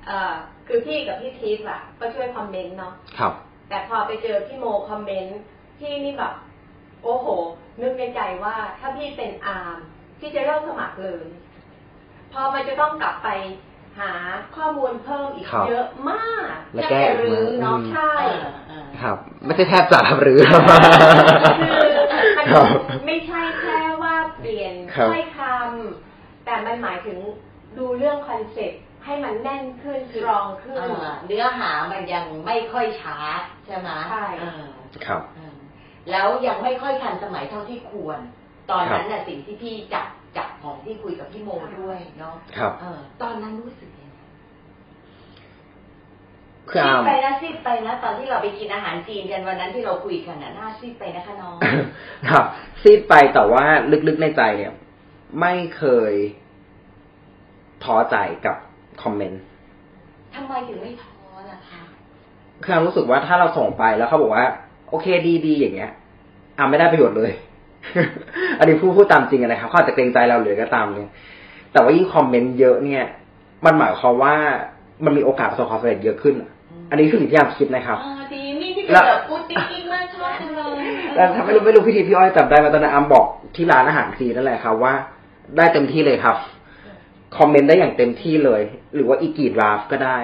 [0.06, 0.32] เอ่อ
[0.66, 3.32] คือพี่กับพี่ทิพย์อะก็ช่วยคอมเมนต์เนาะครับ
[3.68, 5.38] แต่พอไปเจอพี่โมคอมเมนต์
[5.78, 6.34] พี่นี่แบบ
[7.04, 7.26] โอ้โห
[7.82, 9.76] นึกในใจว่าถ้าพี่เป็นอาร์ม
[10.18, 11.24] พี่จะเริ่มสมัครเลย
[12.32, 13.28] พอมันจะต้องกลับไป
[13.98, 14.12] หา
[14.56, 18.12] ข้อมูลเพิ่มอีกครับเยอะมากและแทบจะรื้อเนาะอืม ใช่
[19.00, 22.66] ครับ ไม่ใช่แทบจะทำหรือ คือมันครับ
[23.06, 27.18] ไม่ใช่แค่ว่าเปลี่ยนครับถ้อยคำแต่มันหมายถึง
[27.78, 33.16] ดูเรื่องคอนเซ็ปต์ให้มันแน่นขึ้น strong ขึ้น เออเนื้อหามันยังไม่ค่อยช้า
[33.66, 34.62] ใช่ไหมใช่ เออ
[35.06, 35.56] ครับ เออ
[36.10, 38.18] แล้วยังไม่ค่อยทันสมัยเท่าที่ควร
[38.70, 44.20] ตอนนั้นน่ะสิ่งที่พี่จับ จับของที่คุยกับพี่โมด้วยเนาะครับเออตอนนั้นรู้สึกยังไง
[46.70, 51.56] คือซีอาดมไปนะซีดไปนะตอนที่เราไปกินอาหารจีนกันวันนั้นที่เราคุยกันน่ะหน้าซีดไปนะคะน้อง
[52.30, 52.44] ครับ
[52.82, 53.64] ซีดไปแต่ว่า
[54.08, 54.72] ลึกๆในใจเนี่ย
[55.40, 56.12] ไม่เคย
[57.84, 58.16] ท้อใจ
[58.46, 58.56] กับ
[59.02, 59.42] คอมเมนต์
[60.34, 61.16] ทำไมถึงไม่ท้อ
[61.50, 61.80] ล่ะคะ
[62.62, 64.46] คืออามรู้สึกว่าถ้าเราส่งไปแล้วเขาบอกว่า
[64.88, 65.92] โอเคดีดีอย่างเงี้ย
[66.58, 67.32] อามไม่ได้ประโยชน์เลย
[68.58, 71.10] อันนี้พูดพูดตามจริงอะนะครับเขาอาจจะเกรงใจเราหรือก็ตามเนี่ย
[71.72, 73.04] แต่ว่ายิ่งคอมเมนต์เยอะเนี่ย
[73.64, 74.34] มันหมายความว่า
[75.04, 76.50] มันมีโอกาสประสบความสำเร็จเยอะขึ้นอะ
[76.90, 80.84] อันนี้คือสิ่งที่อามคิดนะครับอ่าดีนี่พี่เป็นแล้วแบบพูดติ๊กๆมากชอบจังเลย
[81.16, 84.94] แล้วถ้าไม่รู้ไม่รู้พี่ทีพี่อ้อยจำได้ไหมตอนนั้นอามบอกที่ร้านอาหารซีนั่นแหละครับว่า
[85.56, 86.36] ได้เต็มที่เลยครับ
[87.38, 88.62] คอมเมนต์ได้อย่างเต็มที่เลย
[88.94, 90.18] หรือว่าอีกกี่ draft ก็ได้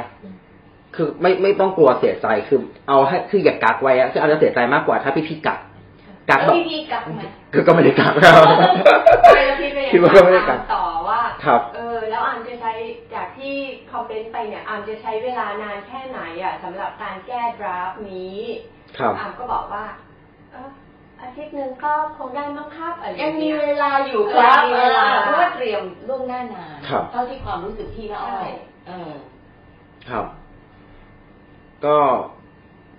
[0.95, 5.59] คือไม่ไม่ต้องกลัวเสียใจคือ เอาให้คืออย่ากักไว้อะคืออาจจะเสียใจมากกว่าถ้าพี่พี่กัก
[6.31, 8.55] กักแล้วแบบพี่พี่กักไหมคือก็ไม่ได้กักแล้วแล้
[9.53, 12.73] วพี่ก็ยังคิดว่าก็ไม่ได้กักถามต่อว่าครับเออแล้วอาร์มจะใช้
[13.15, 13.55] จากที่
[13.91, 18.39] คอมเมนต์ไปเนี่ยอาร์มจะใช้เวลานานแค่ไหนอะสำหรับการแก้ draft นี้
[18.99, 19.85] ครับอาร์มก็บอกว่า
[20.53, 20.69] เออ
[21.21, 28.51] อาทิตย์หนึ่งก็คงได้มั้งครับอะไรอยัย่างงมีเงี้ยเวลาอยู่ครับเออมีเวลาออเพราะว่าเตรียมล่วงหน้านานครับเท่าที่ความรู้สึกพี่ละอ้อย
[28.89, 29.13] เออ
[30.11, 30.27] ครับ
[31.87, 31.99] ก็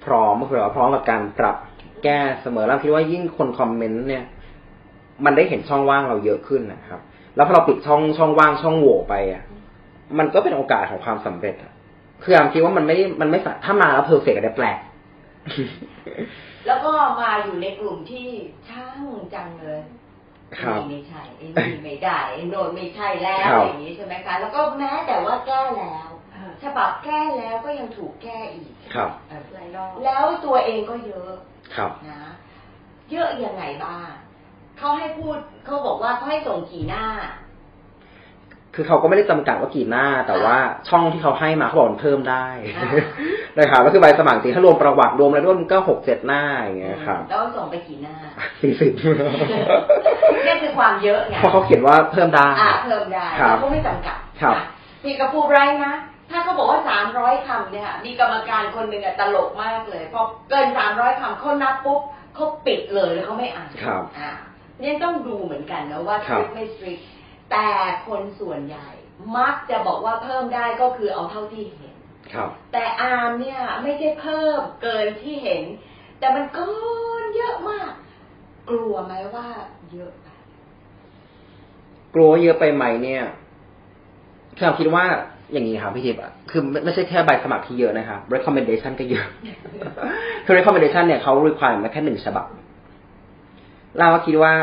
[0.05, 1.57] พร้อมก็คือว่าพร้อมกับการปรับ
[2.03, 4.23] แก้เสมอแล้วคิดว่ายิ่งคนคอมเมนต์เนี่ย
[5.25, 7.01] มันได้เห็นช่องว่างเราเยอะขึ้นนะครับ
[7.35, 9.43] แล้วพอเราปิดช่องช่องว่างช่องโหว่ไปอะ
[10.19, 11.71] มันก็เป็นโอกาสของความสำเร็จอะ
[12.23, 14.79] คืออาร์มคิดว่ามันไม่ได้มันไม่สะถ้ามาแล้ว perfect ก็ได้แปลก
[16.67, 18.27] แล้วก็มาอยู่ในกลุ่มที่
[18.69, 18.99] ช่าง
[19.33, 19.81] จังเลย
[20.59, 26.09] ครับนี่ไม่ใช่ไอ้นี่ไม่ได้ไอ้โน่นไม่ใช่แล้วครับอย่างนี้ใช่ไหมคะ แล้วก็แม้แต่ว่าแก้แล้ว
[26.63, 31.32] ฉบับแก้แล้วก็ยังถูกแก้อีกครับเออหลายรอบแล้วตัวเองก็เยอะ
[31.76, 32.22] ครับนะ
[33.12, 34.08] เยอะยังไงบ้าง
[34.78, 37.06] เขาให้พูดเขาบอกว่าเขาให้ส่งกี่หน้า
[38.76, 40.58] คือเขาก็ไม่ได้จำกัดว่ากี่หน้า แต่ว่า
[40.89, 42.45] ช่องที่เขาให้มาเขาบอกมันเพิ่มได้
[42.78, 42.91] อ่า
[43.60, 48.15] นะครับแล้วคือใบสมัครจริงถ้ารวมประวัติรวมอะไรด้วยมันก็หกเจ็ดหน้าอย่างเงี้ยครับแล้วส่งไปกี่หน้า
[48.62, 48.91] สี่สิบ
[50.45, 54.65] นี่คือความเยอะไงเพราะเขาเขียนว่าเพิ่มได้อ่าเพิ่มได้ครับเขาไม่จำกัดครับนะ
[55.04, 55.93] พี่กระพูไรนะ
[56.29, 62.01] ถ้าเขาบอกว่าสามร้อยคำเนี่ยค่ะมีกรรมการคนหนึ่งอะตลกมากเลยพอเกินสามร้อยคำเขานับปุ๊บ
[62.35, 64.31] เขาปิดเลยแล้วเขาไม่อ่านครับอ่า
[64.79, 66.99] เนี่ยต้องดูเหมือนกันนะว่าสครัตบริกไม่สตริก
[67.51, 67.67] แต่
[68.07, 68.87] คนส่วนใหญ่
[69.37, 71.95] มักจะบอกว่าเพิ่มได้ก็คือเอาเท่าที่เห็น
[72.33, 75.63] ครับ แต่อาร์มเนี่ยไม่ใช่เพิ่มเกินที่เห็น
[76.19, 76.73] แต่มันเกิ
[77.21, 77.91] นเยอะมาก
[78.69, 79.47] กลัวไหมว่า
[79.93, 80.27] เยอะไป
[82.13, 83.23] กลัวว่าเยอะไปไหมเนี่ย
[84.57, 85.05] คือผมคิดว่า
[85.51, 89.25] อย่างนี้ครับพี่ทิพย์คือไม่ไม่ใช่แค่ใบสมัครที่เยอะนะครับ recommendation ก็เยอะ
[90.45, 92.45] คือ recommendation เนี่ยเขา require มาแค่หนึ่งฉบับ
[93.99, 94.53] เราก็คิดว่า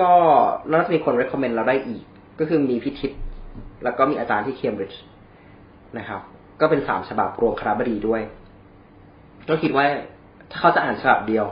[0.00, 0.12] ก็
[0.70, 2.02] น่าจะมีคน recommend เราได้อีก
[2.38, 3.20] ก็คือมีพี่ทิพย์
[3.84, 5.02] แล้วก็มีอาจารย์ที่เคมบริดจ์
[5.98, 6.20] นะครับ
[6.60, 8.22] ก็เป็นสามฉบับรวมคณะบดีด้วย
[9.48, 9.84] ก็คิดว่า
[10.50, 11.46] ถ้าเขาจะอ่านฉบับเดียว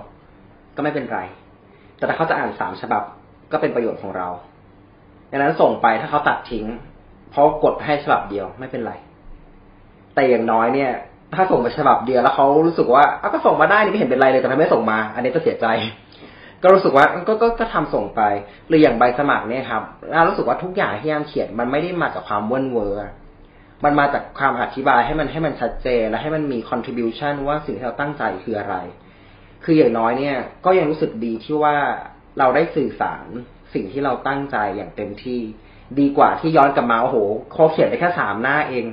[0.76, 1.20] ก็ไม่เป็นไร
[1.98, 3.02] แต่ถ้าเขาจะอ่านสามฉบับ
[3.52, 4.28] ก็เป็นประโยชน์ของเรา
[5.30, 6.66] ดังนั้นส่งไปถ้าเขาตัดทิ้ง
[7.32, 8.92] เพราะกดให้ฉบับเดียวไม่เป็นไร
[10.14, 10.90] แต่อย่างน้อยเนี่ย
[11.34, 15.66] ถ้าส่งมาฉบับเดียวแล้วเขารู้สึกว่าอ้าก็ส่งมาได้นี่ไม่เห็นเป็นไรเลยแต่ทำไมไม่ส่งมา อันนี้ก็เสียใจ
[16.62, 18.22] ก็รู้สึกว่าก็ก็ก็ทำส่งไป
[18.68, 19.82] หรืออย่างใบสมัครเนี่ยครับ
[20.14, 23.00] เรารู้สึกว่าทุกอย่างที่ยามเขียนมันไม่ได้มาจากความเว่นเวอร์
[23.84, 28.76] มันมาจากความอธิบายให้มันให้มันชัดเจนและให้มันมี contribution ว่าสิ่งที่เราตั้งใจคืออะไร
[29.64, 31.76] คืออย่างน้อยเนี่ย ก็ยังรู้สึกดีที่ว่า
[32.38, 33.26] เราได้สื่อสาร
[33.74, 35.40] สิ่งที่เราตั้งใจอย่างเต็มที่
[36.00, 37.16] ดีกว่าที่ย้อนกลับมาโอ้โห
[37.52, 38.84] เขาเขียนไปแค่สามหน้าเอง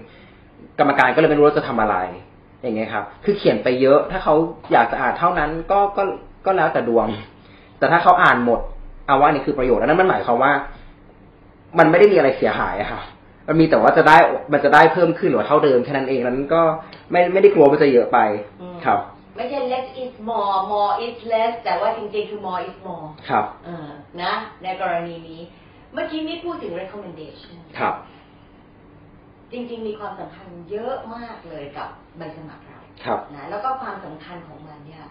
[0.79, 1.97] กรรมการก็เลยไม่รู้ว่าจะทำอะไร
[2.61, 4.35] อย่างเงี้ยครับ คือเขียนไปเยอะ ถ้าเขา
[4.71, 6.03] อยากจะอ่านเท่านั้นก็ก็
[6.45, 7.07] ก็แล้วแต่ดวง
[7.79, 8.59] แต่ถ้าเขาอ่านหมด
[9.07, 10.51] เอาว่านี่คือประโยชน์อันนั้นมันหมายความว่า
[11.79, 13.01] มันไม่ได้มีอะไรเสียหายอะค่ะ
[13.47, 14.17] มันมีแต่ว่าจะได้
[14.53, 16.61] มันจะได้เพิ่มขึ้นหรือเท่าเดิมแค่นั้นเองนั้นก็
[17.11, 18.19] ไม่ไม่ได้กลัวว่าจะเยอะไป
[18.61, 18.99] อืมครับ
[19.35, 23.87] ไม่ใช่ less is more more is less แต่ว่าจริงๆคือ more is more ครับเออ
[24.21, 24.33] นะ
[24.63, 25.41] ในกรณีนี้
[25.93, 27.95] เมื่อกี้นี้พูดถึง recommendation ครับ
[29.51, 35.05] จริง ๆ มีความสำคัญเยอะมากเลยกับใบสมัครเราครับนะแล้วก็ความสำคัญของมันเนี่ย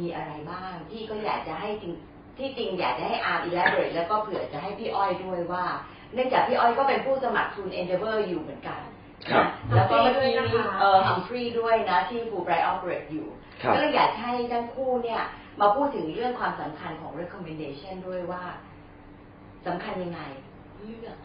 [0.00, 1.92] มีอะไรบ้างที่ก็อยากจะให้จริง
[2.38, 5.64] ที่จริงอยากจะให้อาร์ elaborate แล้วก็เผื่อจะให้พี่อ้อยด้วยว่า
[6.14, 8.80] เนื่องจากพี่อ้อยก็เป็นผู้สมัคร True Endeavor อยู่เหมือนกัน
[9.30, 13.28] ครับนะแล้วก็เมื่อกี้ด้วยนี้นะคะเออฮัมฟรีย์ด้วยนะที่ Fulbright Operate อยู่
[13.62, 15.22] ครับก็เลยอยากให้ทั้งคู่เนี่ย
[15.60, 18.42] มาพูดถึงเรื่องความสำคัญของ recommendation ด้วยว่า
[19.66, 20.20] สำคัญยังไง
[20.84, 21.16] เลือก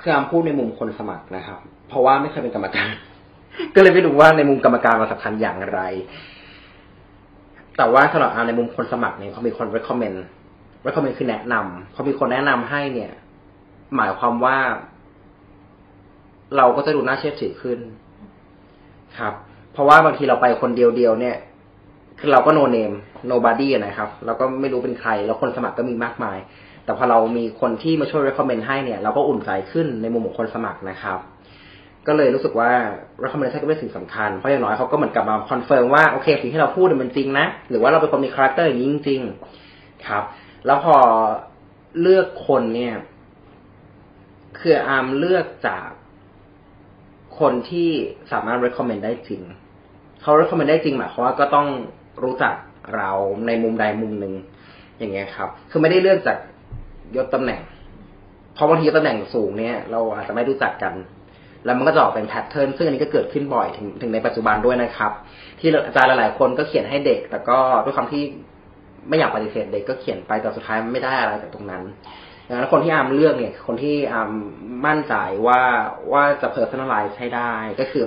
[0.00, 1.58] คืออามพูดในมุมคนสมัครนะครับ
[1.88, 2.92] เพราะว่าไม่เคยเป็นกรรมการ
[3.74, 5.80] ก็เลยไม่รู้ว่าในมุมกรรมการมันสำคัญอย่างไร
[7.76, 10.18] แต่ว่าสำหรับอามในมุมคนสมัครเนี่ยเขามีคน recommend
[10.86, 13.12] recommend คือแนะนำเขามีคนแนะนำให้เนี่ย
[13.96, 14.58] หมายความว่า
[16.56, 17.78] เราก็จะดูน่าเชื่อถือขึ้น
[19.18, 19.34] ครับ
[19.72, 21.36] เพราะว่าบางทีเราไปคนเดียวๆเนี่ย
[22.20, 22.94] คือเราก็ no name
[23.32, 26.38] nobody นะครับเราก็ไม่รู้เป็นใคร แล้วคนสมัครก็มีมากมาย
[26.84, 31.18] แต่พอเรามีคนที่มาช่วย recommend ให้เนี่ย เราก็อุ่นใจขึ้นในมุมของคนสมัครนะครับ
[32.06, 32.70] ก็เลยรู้สึกว่า
[33.22, 40.24] recommendation ก็เป็นสิ่งสำคัญ เพราะอย่างน้อยเขาก็เหมือนกับมา confirm ว่าโอเคสิ่งที่เราพูดมันจริงนะ หรือว่าเราเป็นคนมี character อย่างนี้จริงๆ ครับ
[40.66, 40.96] แล้วพอ
[42.00, 42.94] เลือกคนเนี่ย
[44.58, 45.86] คืออาร์มเลือกจาก
[47.40, 47.90] คนที่
[48.32, 49.42] สามารถ recommend ได้จริง
[50.22, 51.68] เขา recommend ได้จริงหมายความว่าก็ต้อง
[52.22, 52.54] รู้จัก
[52.96, 53.10] เรา
[53.46, 54.34] ในมุมใดมุมหนึ่ง
[54.98, 56.38] อย่างเงี้ยครับ คือไม่ได้เลือกจาก
[57.16, 57.60] ยศตำแหน่ง
[58.54, 60.94] เพราะบางทีตำแหน่งสูงเนี่ย เราอาจจะไม่รู้จักกัน
[61.64, 65.12] แล้วมันก็จะออกเป็น pattern ซึ่งอันนี้ก็เกิดขึ้นบ่อยถึงถึงในปัจจุบันด้วยนะครับ
[65.58, 68.22] ที่อาจารย์หลายๆคนก็เขียนให้เด็ก แต่ก็ด้วยความที่
[69.08, 71.82] ไม่อยากปฏิเสธเด็กก็เขียนไปแต่สุดท้ายมันไม่ได้อะไรจากตรงนั้น
[72.48, 74.30] ดังนั้นคนที่อาร์มเลือกเนี่ย คนที่อาร์ม
[74.86, 75.14] มั่นใจ
[75.46, 75.60] ว่า
[76.12, 78.04] ว่าจะ personalize ให้ได้ ก็คือ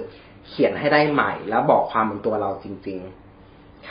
[0.47, 3.28] เขียนให้ได้ใหม่ แล้วบอกความเป็นตัวเราจริง ๆ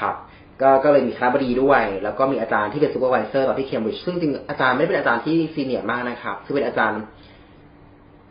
[0.01, 0.15] ครับ
[0.63, 7.01] ก็ก็เลยมีคณบดีด้วย แล้วก็มีอาจารย์ที่เป็น supervisor ตอนที่เคมบริดจ์ซึ่งจริงอาจารย์ไม่ได้เป็นอาจารย์ที่ senior มากนะครับ คือเป็นอาจารย์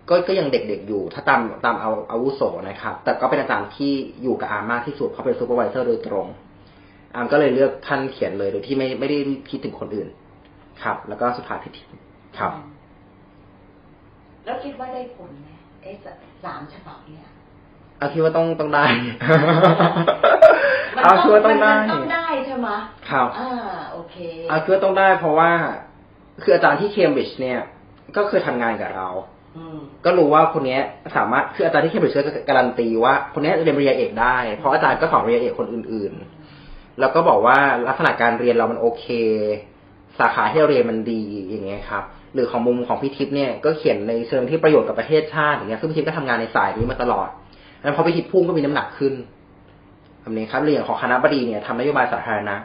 [0.09, 3.91] ก็ก็ยังเด็กๆอยู่ ถ้าตามตามเอาอาวุโสนะครับ แต่ก็เป็นอาจารย์ที่
[4.23, 6.27] อยู่กับอาร์มมากที่สุดเพราะเป็น supervisor โดยตรง
[7.15, 9.17] อาร์มก็เลยเลือกท่านเขียนเลยโดยที่ไม่ไม่ได้
[9.49, 10.07] คิดถึงคนอื่น
[10.83, 11.83] ครับ แล้วก็สุดท้ายพี่ทิพย์
[12.39, 12.51] ครับ
[14.45, 15.49] แล้วคิดว่าได้ผลไหม
[15.81, 15.91] ไอ้
[16.43, 17.27] สามฉบับเนี่ย
[17.99, 18.83] อาร์มคิดว่าต้องต้องได้
[20.95, 22.67] มันอาร์มคิดว่าต้องได้มันต้องได้ใช่ไหม
[23.09, 23.53] ครับอ่า
[23.91, 25.51] โอเคอาร์มคิดว่าต้องได้เพราะว่า
[26.43, 27.59] คืออาจารย์ที่เคมบริดจ์เนี่ย
[28.15, 29.07] ก็เคยทำงานกับเรา
[29.57, 30.81] อืมก็รู้ว่าคนเนี้ย
[31.17, 36.13] สามารถคืออาจารย์ที่เคมบริดจ์ก็การันตีว่า คนเนี้ยเรียนปริญญาเอกได้ เพราะอาจารย์ก็สอนปริญญาเอกคนอื่น
[36.55, 37.57] ๆ แล้วก็บอกว่า
[37.87, 39.05] ลักษณะการเรียนเรามันโอเค
[40.19, 47.29] สาขาที่เราเรียนมันดีอย่างเงี้ยครับหรือของมุมของพี่ทิพย์เนี่ยก็เขียนในเชิงที่ประโยชน์กับประเทศชาติอย่างเงี้ยซึ่งพี่ทิพย์ก็ทำงานในสายนี้มาตลอด
[47.81, 49.13] แล้วพอพี่ทิพย์พุ่งก็มีน้ำหนักขึ้น
[50.21, 52.55] แบบนี้ครับเรื่องของคณะบดีเนี่ยทำนโยบายสาธารณะ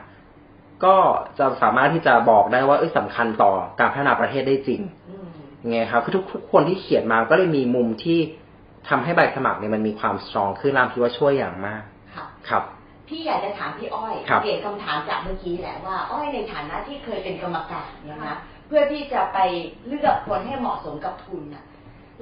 [0.84, 0.96] ก็
[1.38, 5.26] จะสามารถที่จะบอกได้ว่าเอ้ยสำคัญต่อการพัฒนาประเทศได้จริงอืม
[5.70, 8.18] ไงครับคือทุกทุกคนที่เขียนมาก็เลยมีมุมที่
[8.88, 11.82] ทำให้ใบสมัครเนี่ยมันมีความสตรองขึ้นรามคิดว่าช่วยอย่างมาก
[12.14, 12.62] ค่ะครับ
[13.08, 19.38] พี่อยากจะถามพี่อ้อยครับเปลี่ยนคำถามจากเมื่อกี้แหละว่าอ้อยในฐานะที่เคยเป็นกรรมการเนี่ยนะเพื่อที่จะไป
[19.86, 21.64] เลือกคนให้เหมาะสมกับทุนน่ะ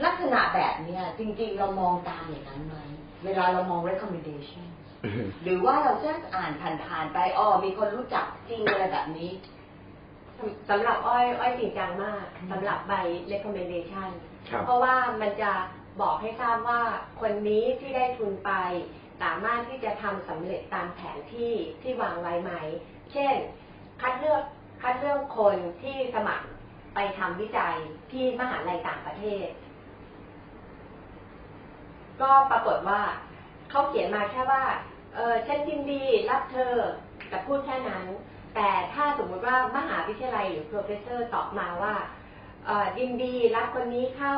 [0.04, 2.76] ลักษณะแบบเนี้ยจริงๆเรามองตามอย่างนั้นไหม
[3.24, 4.66] เวลาเรามอง recommendation
[5.42, 6.52] หรือว่าเราจะอ่าน
[6.84, 9.30] ผ่านๆไปอ๋อมีคนรู้จักจริงอะไรแบบนี้
[10.38, 12.92] สำสำหรับอ้อยอ้อยจริงจังมากสำหรับใบ
[13.32, 14.08] recommendation
[14.50, 15.52] ครับเพราะว่ามันจะ
[16.00, 16.80] บอกให้ทราบว่า
[17.20, 18.52] คนนี้ที่ได้ทุนไป
[19.22, 22.52] สามารถที่จะทำสำเร็จตามแผนที่ที่วางไว้ไหม
[23.12, 23.34] เช่น
[24.00, 24.42] คัดเลือก
[24.82, 26.46] คัดเลือกคนที่สมัคร
[26.94, 27.76] ไปทำวิจัย
[28.12, 29.46] ที่มหาลัยต่างประเทศ
[32.22, 33.00] ก็ปรากฏว่า
[33.70, 34.62] เขาเขียนมาแค่ว่า
[35.14, 36.74] เออฉันยินดีรับเธอ
[37.28, 38.04] แต่พูดแค่นั้น
[38.54, 41.94] แต่ถ้าสมมุติว่ามหาวิทยาลัยหรือ professor ตอบมาว่า
[42.66, 44.37] เออยินดีรับคนนี้เข้า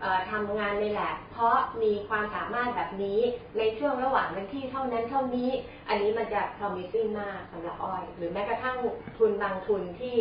[0.00, 3.20] เอ่อทำงานในแลบเพราะมีความสามารถแบบนี้
[3.58, 5.50] ในช่วงระหว่างวันที่เท่านั้นเท่านี้
[5.88, 8.76] อันนี้มันจะ promising มากสำหรับอ้อย หรือแม้กระทั่ง
[9.18, 10.18] ทุนบางทุนที่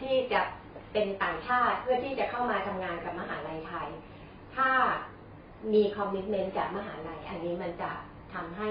[0.00, 0.40] ที่จะ
[0.92, 3.88] เป็นต่างชาติเพื่อที่จะเข้ามาทำงานกับมหาลัยไทย
[4.56, 4.70] ถ้า
[5.72, 7.90] มีคอมมิชเมนต์จากมหาลัย อันนี้มันจะ
[8.34, 8.70] ทำให้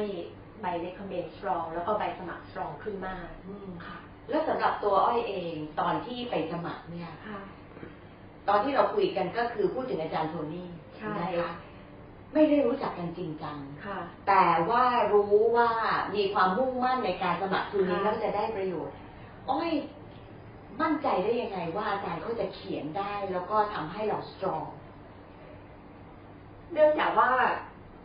[0.62, 3.98] ใบ recommend strong แล้วก็ใบสมัคร strong ขึ้นมากอืมค่ะ
[4.30, 7.42] แล้วสำหรับตัวอ้อยเองตอนที่ไปสมัครเนี่ยค่ะ
[8.50, 11.52] ตอนที่เราคุยกันก็คือพูดถึงอาจารย์โทนี่ใช่นะคะค่ะ
[12.34, 15.70] ไม่ได้รู้จักกันจริงจังค่ะแต่ว่ารู้ว่า
[16.16, 18.96] มีความมุ่งมั่นในการสมัครทุนนี้ค่ะแล้วจะได้ประโยชน์
[19.50, 19.72] อ้อย
[20.82, 24.66] มั่นใจได้ยังไงว่าอาจารย์เขาจะเขียนได้ แล้วก็ทำให้เราสตรอง
[26.74, 27.32] เนื่องจากว่า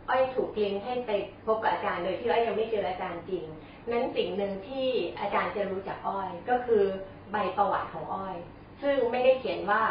[0.09, 1.11] อ้อยถูกลิงก์ให้ไป
[1.45, 3.45] พบกับอาจารย์โดยที่อ้อยยังไม่เจออาจารย์จริง
[3.91, 4.87] นั้นสิ่งหนึ่งที่
[5.19, 6.83] อาจารย์จะรู้จักอ้อยก็คือ
[7.31, 8.35] ใบประวัติของอ้อย
[8.81, 9.83] ซึ่งไม่ได้เขียนว่า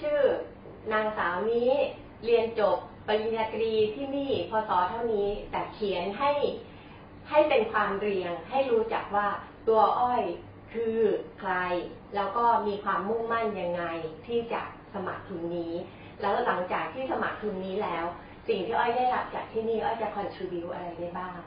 [0.00, 0.18] ชื่อ
[0.92, 1.70] นางสาวนี้
[2.24, 6.32] เรียนจบปริญญาตรีที่นี่พศเท่านี้ แต่เขียนให้
[7.30, 9.28] ให้เป็นความเรียงให้รู้จักว่า
[9.68, 10.22] ตัวอ้อย
[10.72, 10.98] คือ
[11.38, 11.52] ใคร
[12.14, 13.84] แล้วก็มีความมุ่งมั่นยังไง
[14.26, 14.62] ที่จะ
[14.94, 15.72] สมัครทุนนี้
[16.20, 18.04] แล้วหลังจากที่สมัครทุนนี้แล้ว
[18.48, 21.38] สิ่งที่อ้อยได้รับจากที่นี่อ้อยจะ contribu อะไรได้บ้าง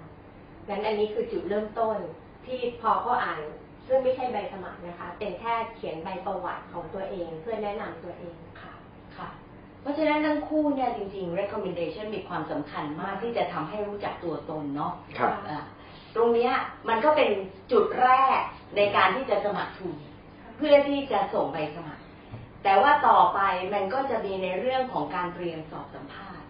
[0.70, 1.98] งั้นอันนี้คือจุดเริ่มต้น
[2.46, 3.42] ที่พอเขาอ่าน
[3.88, 8.74] ซึ่งไม่ใช่ใบสมัครนะคะ เป็นแค่เขียนใบประวัติของตัวเองเพื่อแนะนำตัวเองค่ะ
[9.18, 9.28] ค่ะ
[9.82, 15.64] เพราะฉะนั้นทั้งคู่เนี่ยจริงๆ recommendation มีความสำคัญมากที่จะทำให้รู้จักตัวตนเนาะครับอ่า
[16.16, 16.54] ตรงเนี้ย
[16.90, 17.30] มันก็เป็น
[17.72, 18.40] จุดแรก
[18.78, 19.96] ในการที่จะสมัครทุน
[20.58, 22.01] เพื่อที่จะส่งใบสมัคร
[22.64, 23.40] แต่ว่าต่อไป
[23.74, 26.46] มันก็จะมีในเรื่องของการเตรียมสอบสัมภาษณ์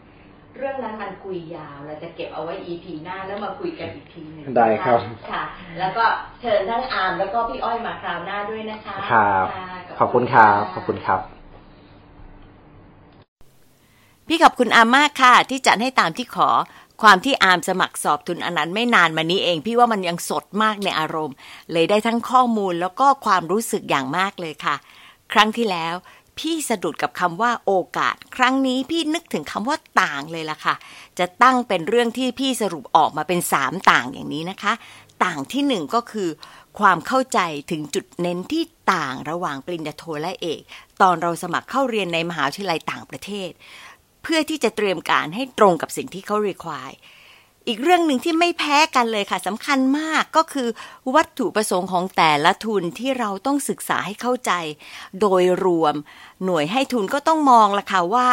[0.57, 4.99] เรื่องนั้นมันคุยยาว เราจะเก็บเอาไว้ EP หน้าแล้วมาคุยกันอีกทีหนึ่งได้ครับ
[5.31, 5.43] ค่ะ
[5.79, 6.05] แล้วก็
[6.41, 9.65] เชิญทั้งอาร์มแล้วก็พี่อ้อยมาคราวหน้าด้วยนะคะครับะ
[9.99, 11.19] ขอบคุณครับขอบคุณครับ
[14.27, 16.49] พี่ขอบคุณอามมากค่ะ ที่จัดให้ตามที่ขอ
[17.01, 21.35] ความที่อามสมัครสอบทุนอันนั้นไม่นานมานี้เอง พี่ว่ามันยังสดมากในอารมณ์
[21.71, 24.75] เลยได้ทั้งข้อมูลแล้วก็ความรู้สึกอย่างมากเลยค่ะ
[25.33, 25.95] ครั้งที่แล้ว
[26.39, 30.75] พี่สะดุดกับคำว่าโอกาส ครั้งนี้พี่นึกถึงคำว่าต่างเลยล่ะค่ะ
[31.19, 34.73] จะตั้งเป็นเรื่องที่พี่สรุปออกมาเป็นสามต่างอย่างนี้นะคะ
[35.23, 36.29] ต่างที่หนึ่งก็คือ
[36.79, 37.39] ความเข้าใจ
[37.71, 38.63] ถึงจุดเน้นที่
[38.93, 40.61] ต่างระหว่างปริญญาโทและเอก
[41.01, 43.49] ตอนเราสมัครเข้าเรียนในมหาวิทยาลัยต่างประเทศ
[44.23, 46.95] เพื่อที่จะเตรียมการให้ตรงกับสิ่งที่เขา require
[47.67, 50.67] อีกเรื่องหนึ่งที่ไม่แพ้กันเลยค่ะสำคัญมากก็คือ
[51.15, 54.51] วัตถุประสงค์ของแต่ละทุนที่เราต้องศึกษาให้เข้าใจ
[55.21, 55.95] โดยรวม
[56.45, 58.29] หน่วยให้ทุนก็ต้องมองละค่ะว่า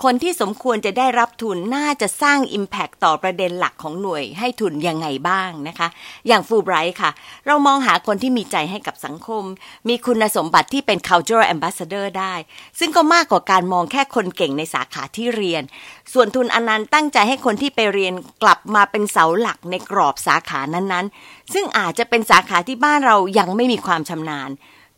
[0.00, 5.88] คนที่สมควรจะได้รับทุนน่าจะสร้าง Impact ต่อประเด็นหลักของหน่วยให้ทุนยังไงบ้างนะคะ
[6.26, 7.10] อย่างฟูไบรท์ค่ะ
[7.46, 9.44] เรามองหาคนที่มีใจให้กับสังคม
[9.88, 12.34] มีคุณสมบัติที่เป็น cultural ambassador ได้
[12.78, 15.62] ซึ่งก็มากกว่าการมองแค่คนเก่งในสาขาที่เรียน
[16.12, 24.52] ส่วนทุนอนันต์ตั้งใจให้คนที่ไปเรียนกลับมาเป็นเสาหลักในกรอบสาขานั้นๆ ซึ่งอาจจะเป็นสาขาที่บ้านเรายังไม่มีความชำนาญ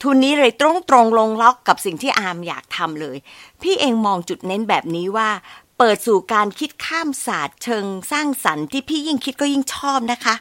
[0.05, 3.17] ทุนนี้เลยตรงตรงๆลงล็อกกับสิ่งที่อามอยากทำเลย
[3.63, 5.31] พี่เองมองจุดเน้นแบบนี้ว่า
[5.79, 10.35] เปิดสู่การคิดข้ามศาสตร์เชิงสร้างสรรค์ที่พี่ยิ่งคิดก็ยิ่งชอบนะคะ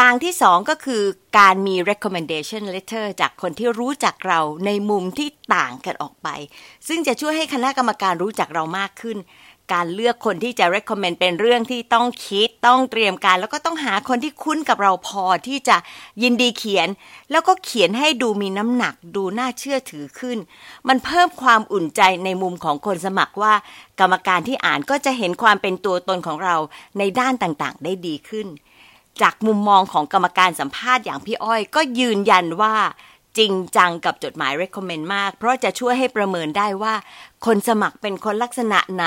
[0.00, 1.02] ต่างที่สองก็คือ
[1.38, 6.28] การมี recommendation letter จากคนที่รู้จักเราในมุมที่ต่างกันออกไป
[6.88, 9.18] ซึ่งจะช่วยให้คณะกรรมการรู้จักเรามากขึ้น
[9.72, 15.76] การเลือกคนที่จะ recommend เป็นเรื่องที่ต้องคิดต้องเตรียมการ แล้วก็ต้องหาคนที่คุ้นกับเราพอที่จะ
[16.22, 16.88] ยินดีเขียน
[17.30, 20.38] แล้วก็เขียนให้ดูมีน้ำหนักดูน่าเชื่อถือขึ้น
[20.88, 23.54] มันเพิ่มความอุ่นใจในมุมของคนสมัครว่า
[24.00, 26.56] กรรมการที่อ่านก็จะเห็นความเป็นตัวตนของเรา
[26.98, 28.46] ในด้านต่างๆ ได้ดีขึ้น
[29.22, 32.74] จากมุมมองของกรรมการสัมภาษณ์อย่างพี่อ้อย ก็ยืนยันว่า
[33.38, 36.94] จริงจังกับจดหมาย recommend มาก เพราะจะช่วยให้ประเมินได้ว่า
[37.46, 39.04] คนสมัครเป็นคนลักษณะไหน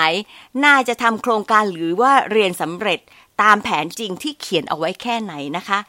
[0.64, 3.00] น่าจะทำโครงการหรือว่าเรียนสำเร็จ
[3.42, 5.80] ตามแผนจริงที่เขียนเอาไว้แค่ไหนนะคะ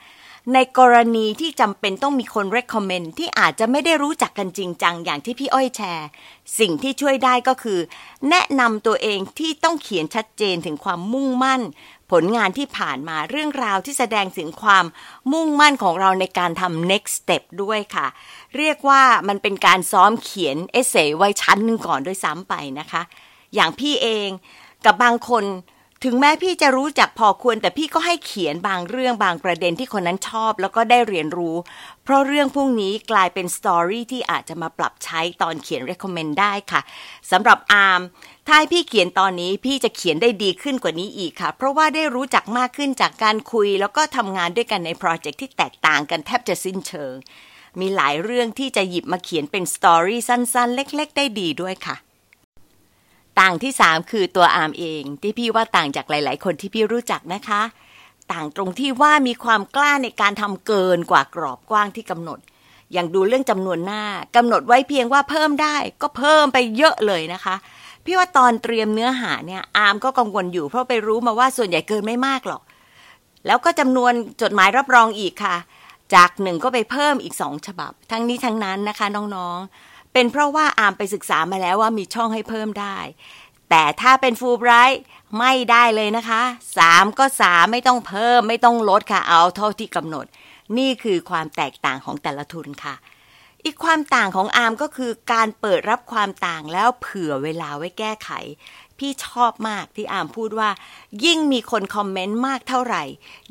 [0.53, 6.07] ในกรณีที่จำเป็นต้องมีคน recommend ที่อาจจะไม่ได้รู้จักกันจริงจังอย่างที่พี่อ้อยแชร์
[6.59, 7.79] สิ่งที่ช่วยได้ก็คือ
[8.29, 11.61] แนะนำตัวเองที่ต้องเขียนชัดเจนถึงความมุ่งมั่น
[12.11, 14.85] ผลงานที่ผ่านมาเรื่องราวที่แสดงถึงความ
[15.31, 18.07] มุ่งมั่นของเราในการทำ next step ด้วยค่ะ
[18.57, 23.01] เรียกว่ามันเป็นการซ้อมเขียนเอเซไว้ชั้นหนึ่งก่อนด้วยซ้ำไปนะคะ
[23.55, 24.29] อย่างพี่เอง
[24.85, 25.45] กับบางคน
[26.05, 31.55] ถึงแม้พี่จะรู้จักพอควร แต่พี่ก็ให้เขียนบางเรื่องบางประเด็นที่คนนั้นชอบ แล้วก็ได้เรียนรู้
[32.03, 36.81] เพราะเรื่องพวกนี้กลายเป็นสตอรี่ที่อาจจะมาปรับใช้ตอนเขียน recommend ได้ค่ะ
[37.31, 38.01] สำหรับอาร์ม
[38.49, 47.13] ถ้าให้พี่เขียนตอนนี้พี่จะเขียนได้ดีขึ้นกว่านี้อีกค่ะ เพราะว่าได้รู้จักมากขึ้นจากการคุย แล้วก็ทำงานด้วยกันในโปรเจกต์ที่แตกต่างกันแทบจะสิ้นเชิง
[47.79, 51.95] มีหลายเรื่องที่จะหยิบมาเขียนเป็นสตอรี่สั้นๆ เล็ก ๆ ได้ดีด้วยค่ะ
[53.39, 57.61] ต่างที่สามคือตัวอาร์มเอง ที่พี่ว่าต่างจากหลาย ๆ คนที่พี่รู้จักนะคะ
[58.31, 62.39] ต่างตรงที่ว่ามีความกล้าในการทำเกินกว่ากรอบกว้างที่กำหนด
[62.93, 64.03] อย่างดูเรื่องจำนวนหน้า
[64.35, 67.55] กำหนดไว้เพียงว่าเพิ่มได้ก็เพิ่มไปเยอะเลยนะคะ
[68.07, 72.61] พี่ว่าตอนเตรียมเนื้อหาเนี่ย อาร์มก็กังวลอยู่เพราะไปรู้มาว่าส่วนใหญ่เกินไม่มากหรอก
[73.45, 75.57] แล้วก็จำนวนจดหมายรับรองอีกค่ะ
[76.15, 82.97] จากหนึ่งก็ไปเพิ่มอีกสองฉบับ ทั้งนี้ทั้งนั้นนะคะน้องๆ เป็นเพราะว่าอาร์มไปศึกษามาแล้วว่ามีช่องให้เพิ่มได้
[83.69, 85.01] แต่ถ้าเป็นฟูลไบรท์
[85.39, 86.41] ไม่ได้เลยนะคะ
[86.77, 90.25] สามก็สามไม่ต้องเพิ่มไม่ต้องลดค่ะเอาเท่าที่กำหนด
[90.77, 92.95] นี่คือความแตกต่างของแต่ละทุนค่ะ
[93.67, 98.29] อีกความต่างของอาร์มก็คือการเปิดรับความต่างแล้วเผื่อเวลาไว้แก้ไข
[98.97, 100.69] พี่ชอบมากที่อาร์มพูดว่า
[101.25, 103.03] ยิ่งมีคนคอมเมนต์มากเท่าไหร่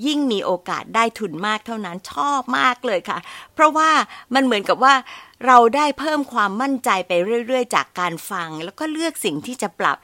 [0.07, 3.19] ยิ่งมีโอกาสได้ทุนมากเท่านั้นชอบมากเลยค่ะ
[3.55, 3.91] เพราะว่า
[4.35, 4.95] มันเหมือนกับว่า
[5.47, 7.13] เราได้เพิ่มความมั่นใจไป
[7.47, 9.99] เรื่อย ๆ จากการฟัง แล้วก็เลือกสิ่งที่จะปรับ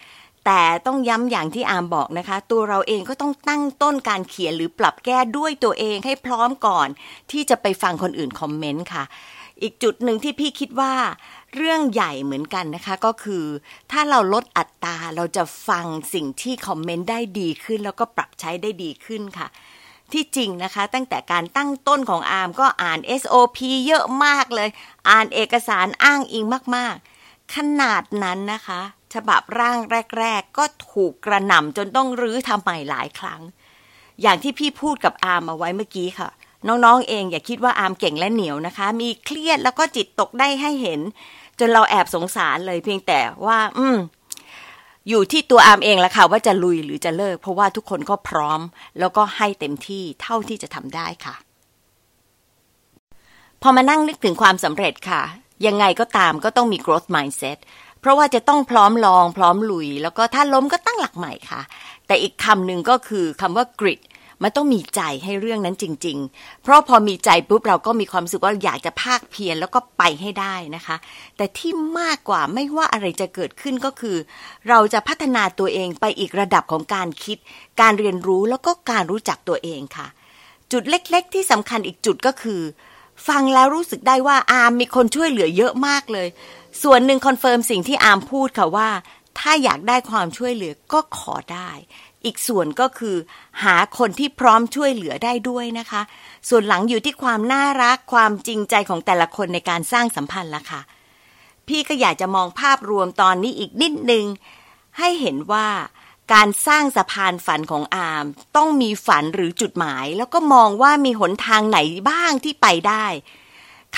[0.47, 6.89] แต่ต้องย้ำอย่างที่อามบอกนะคะ ตัวเราเองก็ต้องตั้งต้นการเขียนหรือปรับแก้ด้วยตัวเองให้พร้อมก่อน
[7.31, 9.05] ที่จะไปฟังคนอื่นคอมเมนต์ค่ะ
[9.63, 10.95] อีกจุดหนึ่งที่พี่คิดว่า
[11.55, 13.45] เรื่องใหญ่เหมือนกันนะคะ ก็คือ
[13.91, 19.49] ถ้าเราลดอัตราเราจะฟังสิ่งที่คอมเมนต์ได้ดีขึ้น แล้วก็ปรับใช้ได้ดีขึ้นค่ะ
[20.13, 24.69] ที่จริงนะคะ ตั้งแต่การตั้งต้นของอาร์มก็อ่าน SOP เยอะมากเลย
[25.11, 26.45] อ่านเอกสารอ้างอิง
[26.77, 28.81] มากๆ ขนาดนั้นนะคะ
[29.15, 29.79] ฉบับร่าง
[30.19, 33.41] แรก ๆ ก็ถูกกระหน่ำจนต้องรื้อทำใหม่หลายครั้ง
[34.23, 36.29] อย่างที่พี่พูดกับอาร์มเอาไว้เมื่อกี้ค่ะ
[36.69, 41.01] น้องๆเองอย่าคิดว่าอาร์มเก่งและเหนียวนะคะ มีเครียดแล้วก็จิตตกได้ให้เห็น
[41.59, 43.97] จนเราแอบสงสารเลยเพียงแต่ว่า อืม
[45.09, 48.61] อยู่ที่ตัวอาร์มเองแหละค่ะว่าจะลุยหรือจะเลิก เพราะว่าทุกคนก็พร้อม
[48.99, 51.35] แล้วก็ให้เต็มที่เท่าที่จะทำได้ค่ะ
[53.63, 55.23] พอมานั่งนึกถึงความสำเร็จค่ะ
[55.67, 57.59] ยังไงก็ตามก็ต้องมี growth mindset
[58.01, 61.63] เพราะว่าจะต้องพร้อมลองพร้อมลุย แล้วก็ถ้าล้มก็ตั้งหลักใหม่ค่ะ
[62.07, 64.01] แต่อีกคำหนึ่งก็คือคำว่า grit
[64.43, 70.97] มันต้องมีใจให้เรื่องนั้นจริง ๆ เพราะพอมีใจปุ๊บเราก็มีความรู้สึกว่าอยากจะพากเพียรแล้วก็ไปให้ได้นะคะ
[71.37, 74.17] แต่ที่มากกว่าไม่ว่าอะไรจะเกิดขึ้นก็คือ
[74.69, 77.39] เราจะพัฒนาตัวเองไปอีกระดับของการคิด
[77.81, 80.07] การเรียนรู้แล้วก็การรู้จักตัวเองค่ะ
[80.73, 82.61] จุดเล็กๆ ที่สำคัญอีกจุดก็คือ
[83.29, 86.29] ฟังแล้วรู้สึกได้ว่าอาร์มมีคนช่วยเหลือเยอะมากเลย
[86.83, 88.89] ส่วนหนึ่ง confirm สิ่งที่อาร์มพูดค่ะว่า
[89.39, 91.71] ถ้าอยากได้ความช่วยเหลือก็ขอได้
[92.25, 93.17] อีกส่วนก็คือ
[93.65, 96.03] หาคนที่พร้อมช่วยเหลือได้ด้วยนะคะ
[96.49, 100.81] ส่วนหลังอยู่ที่ความน่ารักความจริงใจของแต่ละคนในการสร้างสัมพันธ์ละค่ะ
[101.69, 104.25] พี่ก็อยากจะมองภาพรวมตอนนี้อีกนิดนึง
[104.99, 105.69] ให้เห็นว่า
[106.33, 108.25] การสร้างสะพานฝันของอาร์ม
[108.57, 111.79] ต้องมีฝันหรือจุดหมาย แล้วก็มองว่ามีหนทางไหน
[112.11, 113.07] บ้างที่ไปได้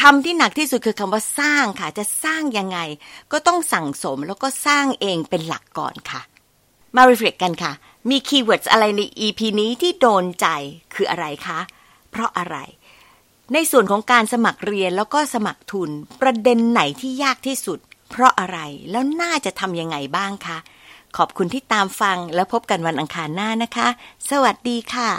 [0.01, 2.79] คำที่หนักที่สุดคือคำว่าสร้างค่ะ จะสร้างยังไง
[3.33, 6.21] ก็ต้องสั่งสมแล้วก็สร้างเองเป็นหลักก่อนค่ะ
[6.97, 7.73] มา reflect กันค่ะ
[8.11, 10.47] มี keyword อะไรใน EP นี้ที่โดนใจ
[10.95, 11.61] คืออะไรคะ
[12.11, 12.57] เพราะอะไร
[13.53, 15.91] ในส่วนของการสมัครเรียนแล้วก็สมัครทุน
[16.21, 17.79] ประเด็นไหนที่ยากที่สุด
[18.11, 18.59] เพราะอะไร
[18.91, 20.59] แล้วน่าจะทำยังไงบ้างคะ
[21.17, 23.89] ขอบคุณที่ตามฟังแล้วพบกันวันอังคารหน้านะคะ
[24.31, 25.11] สวัสดีค่ะ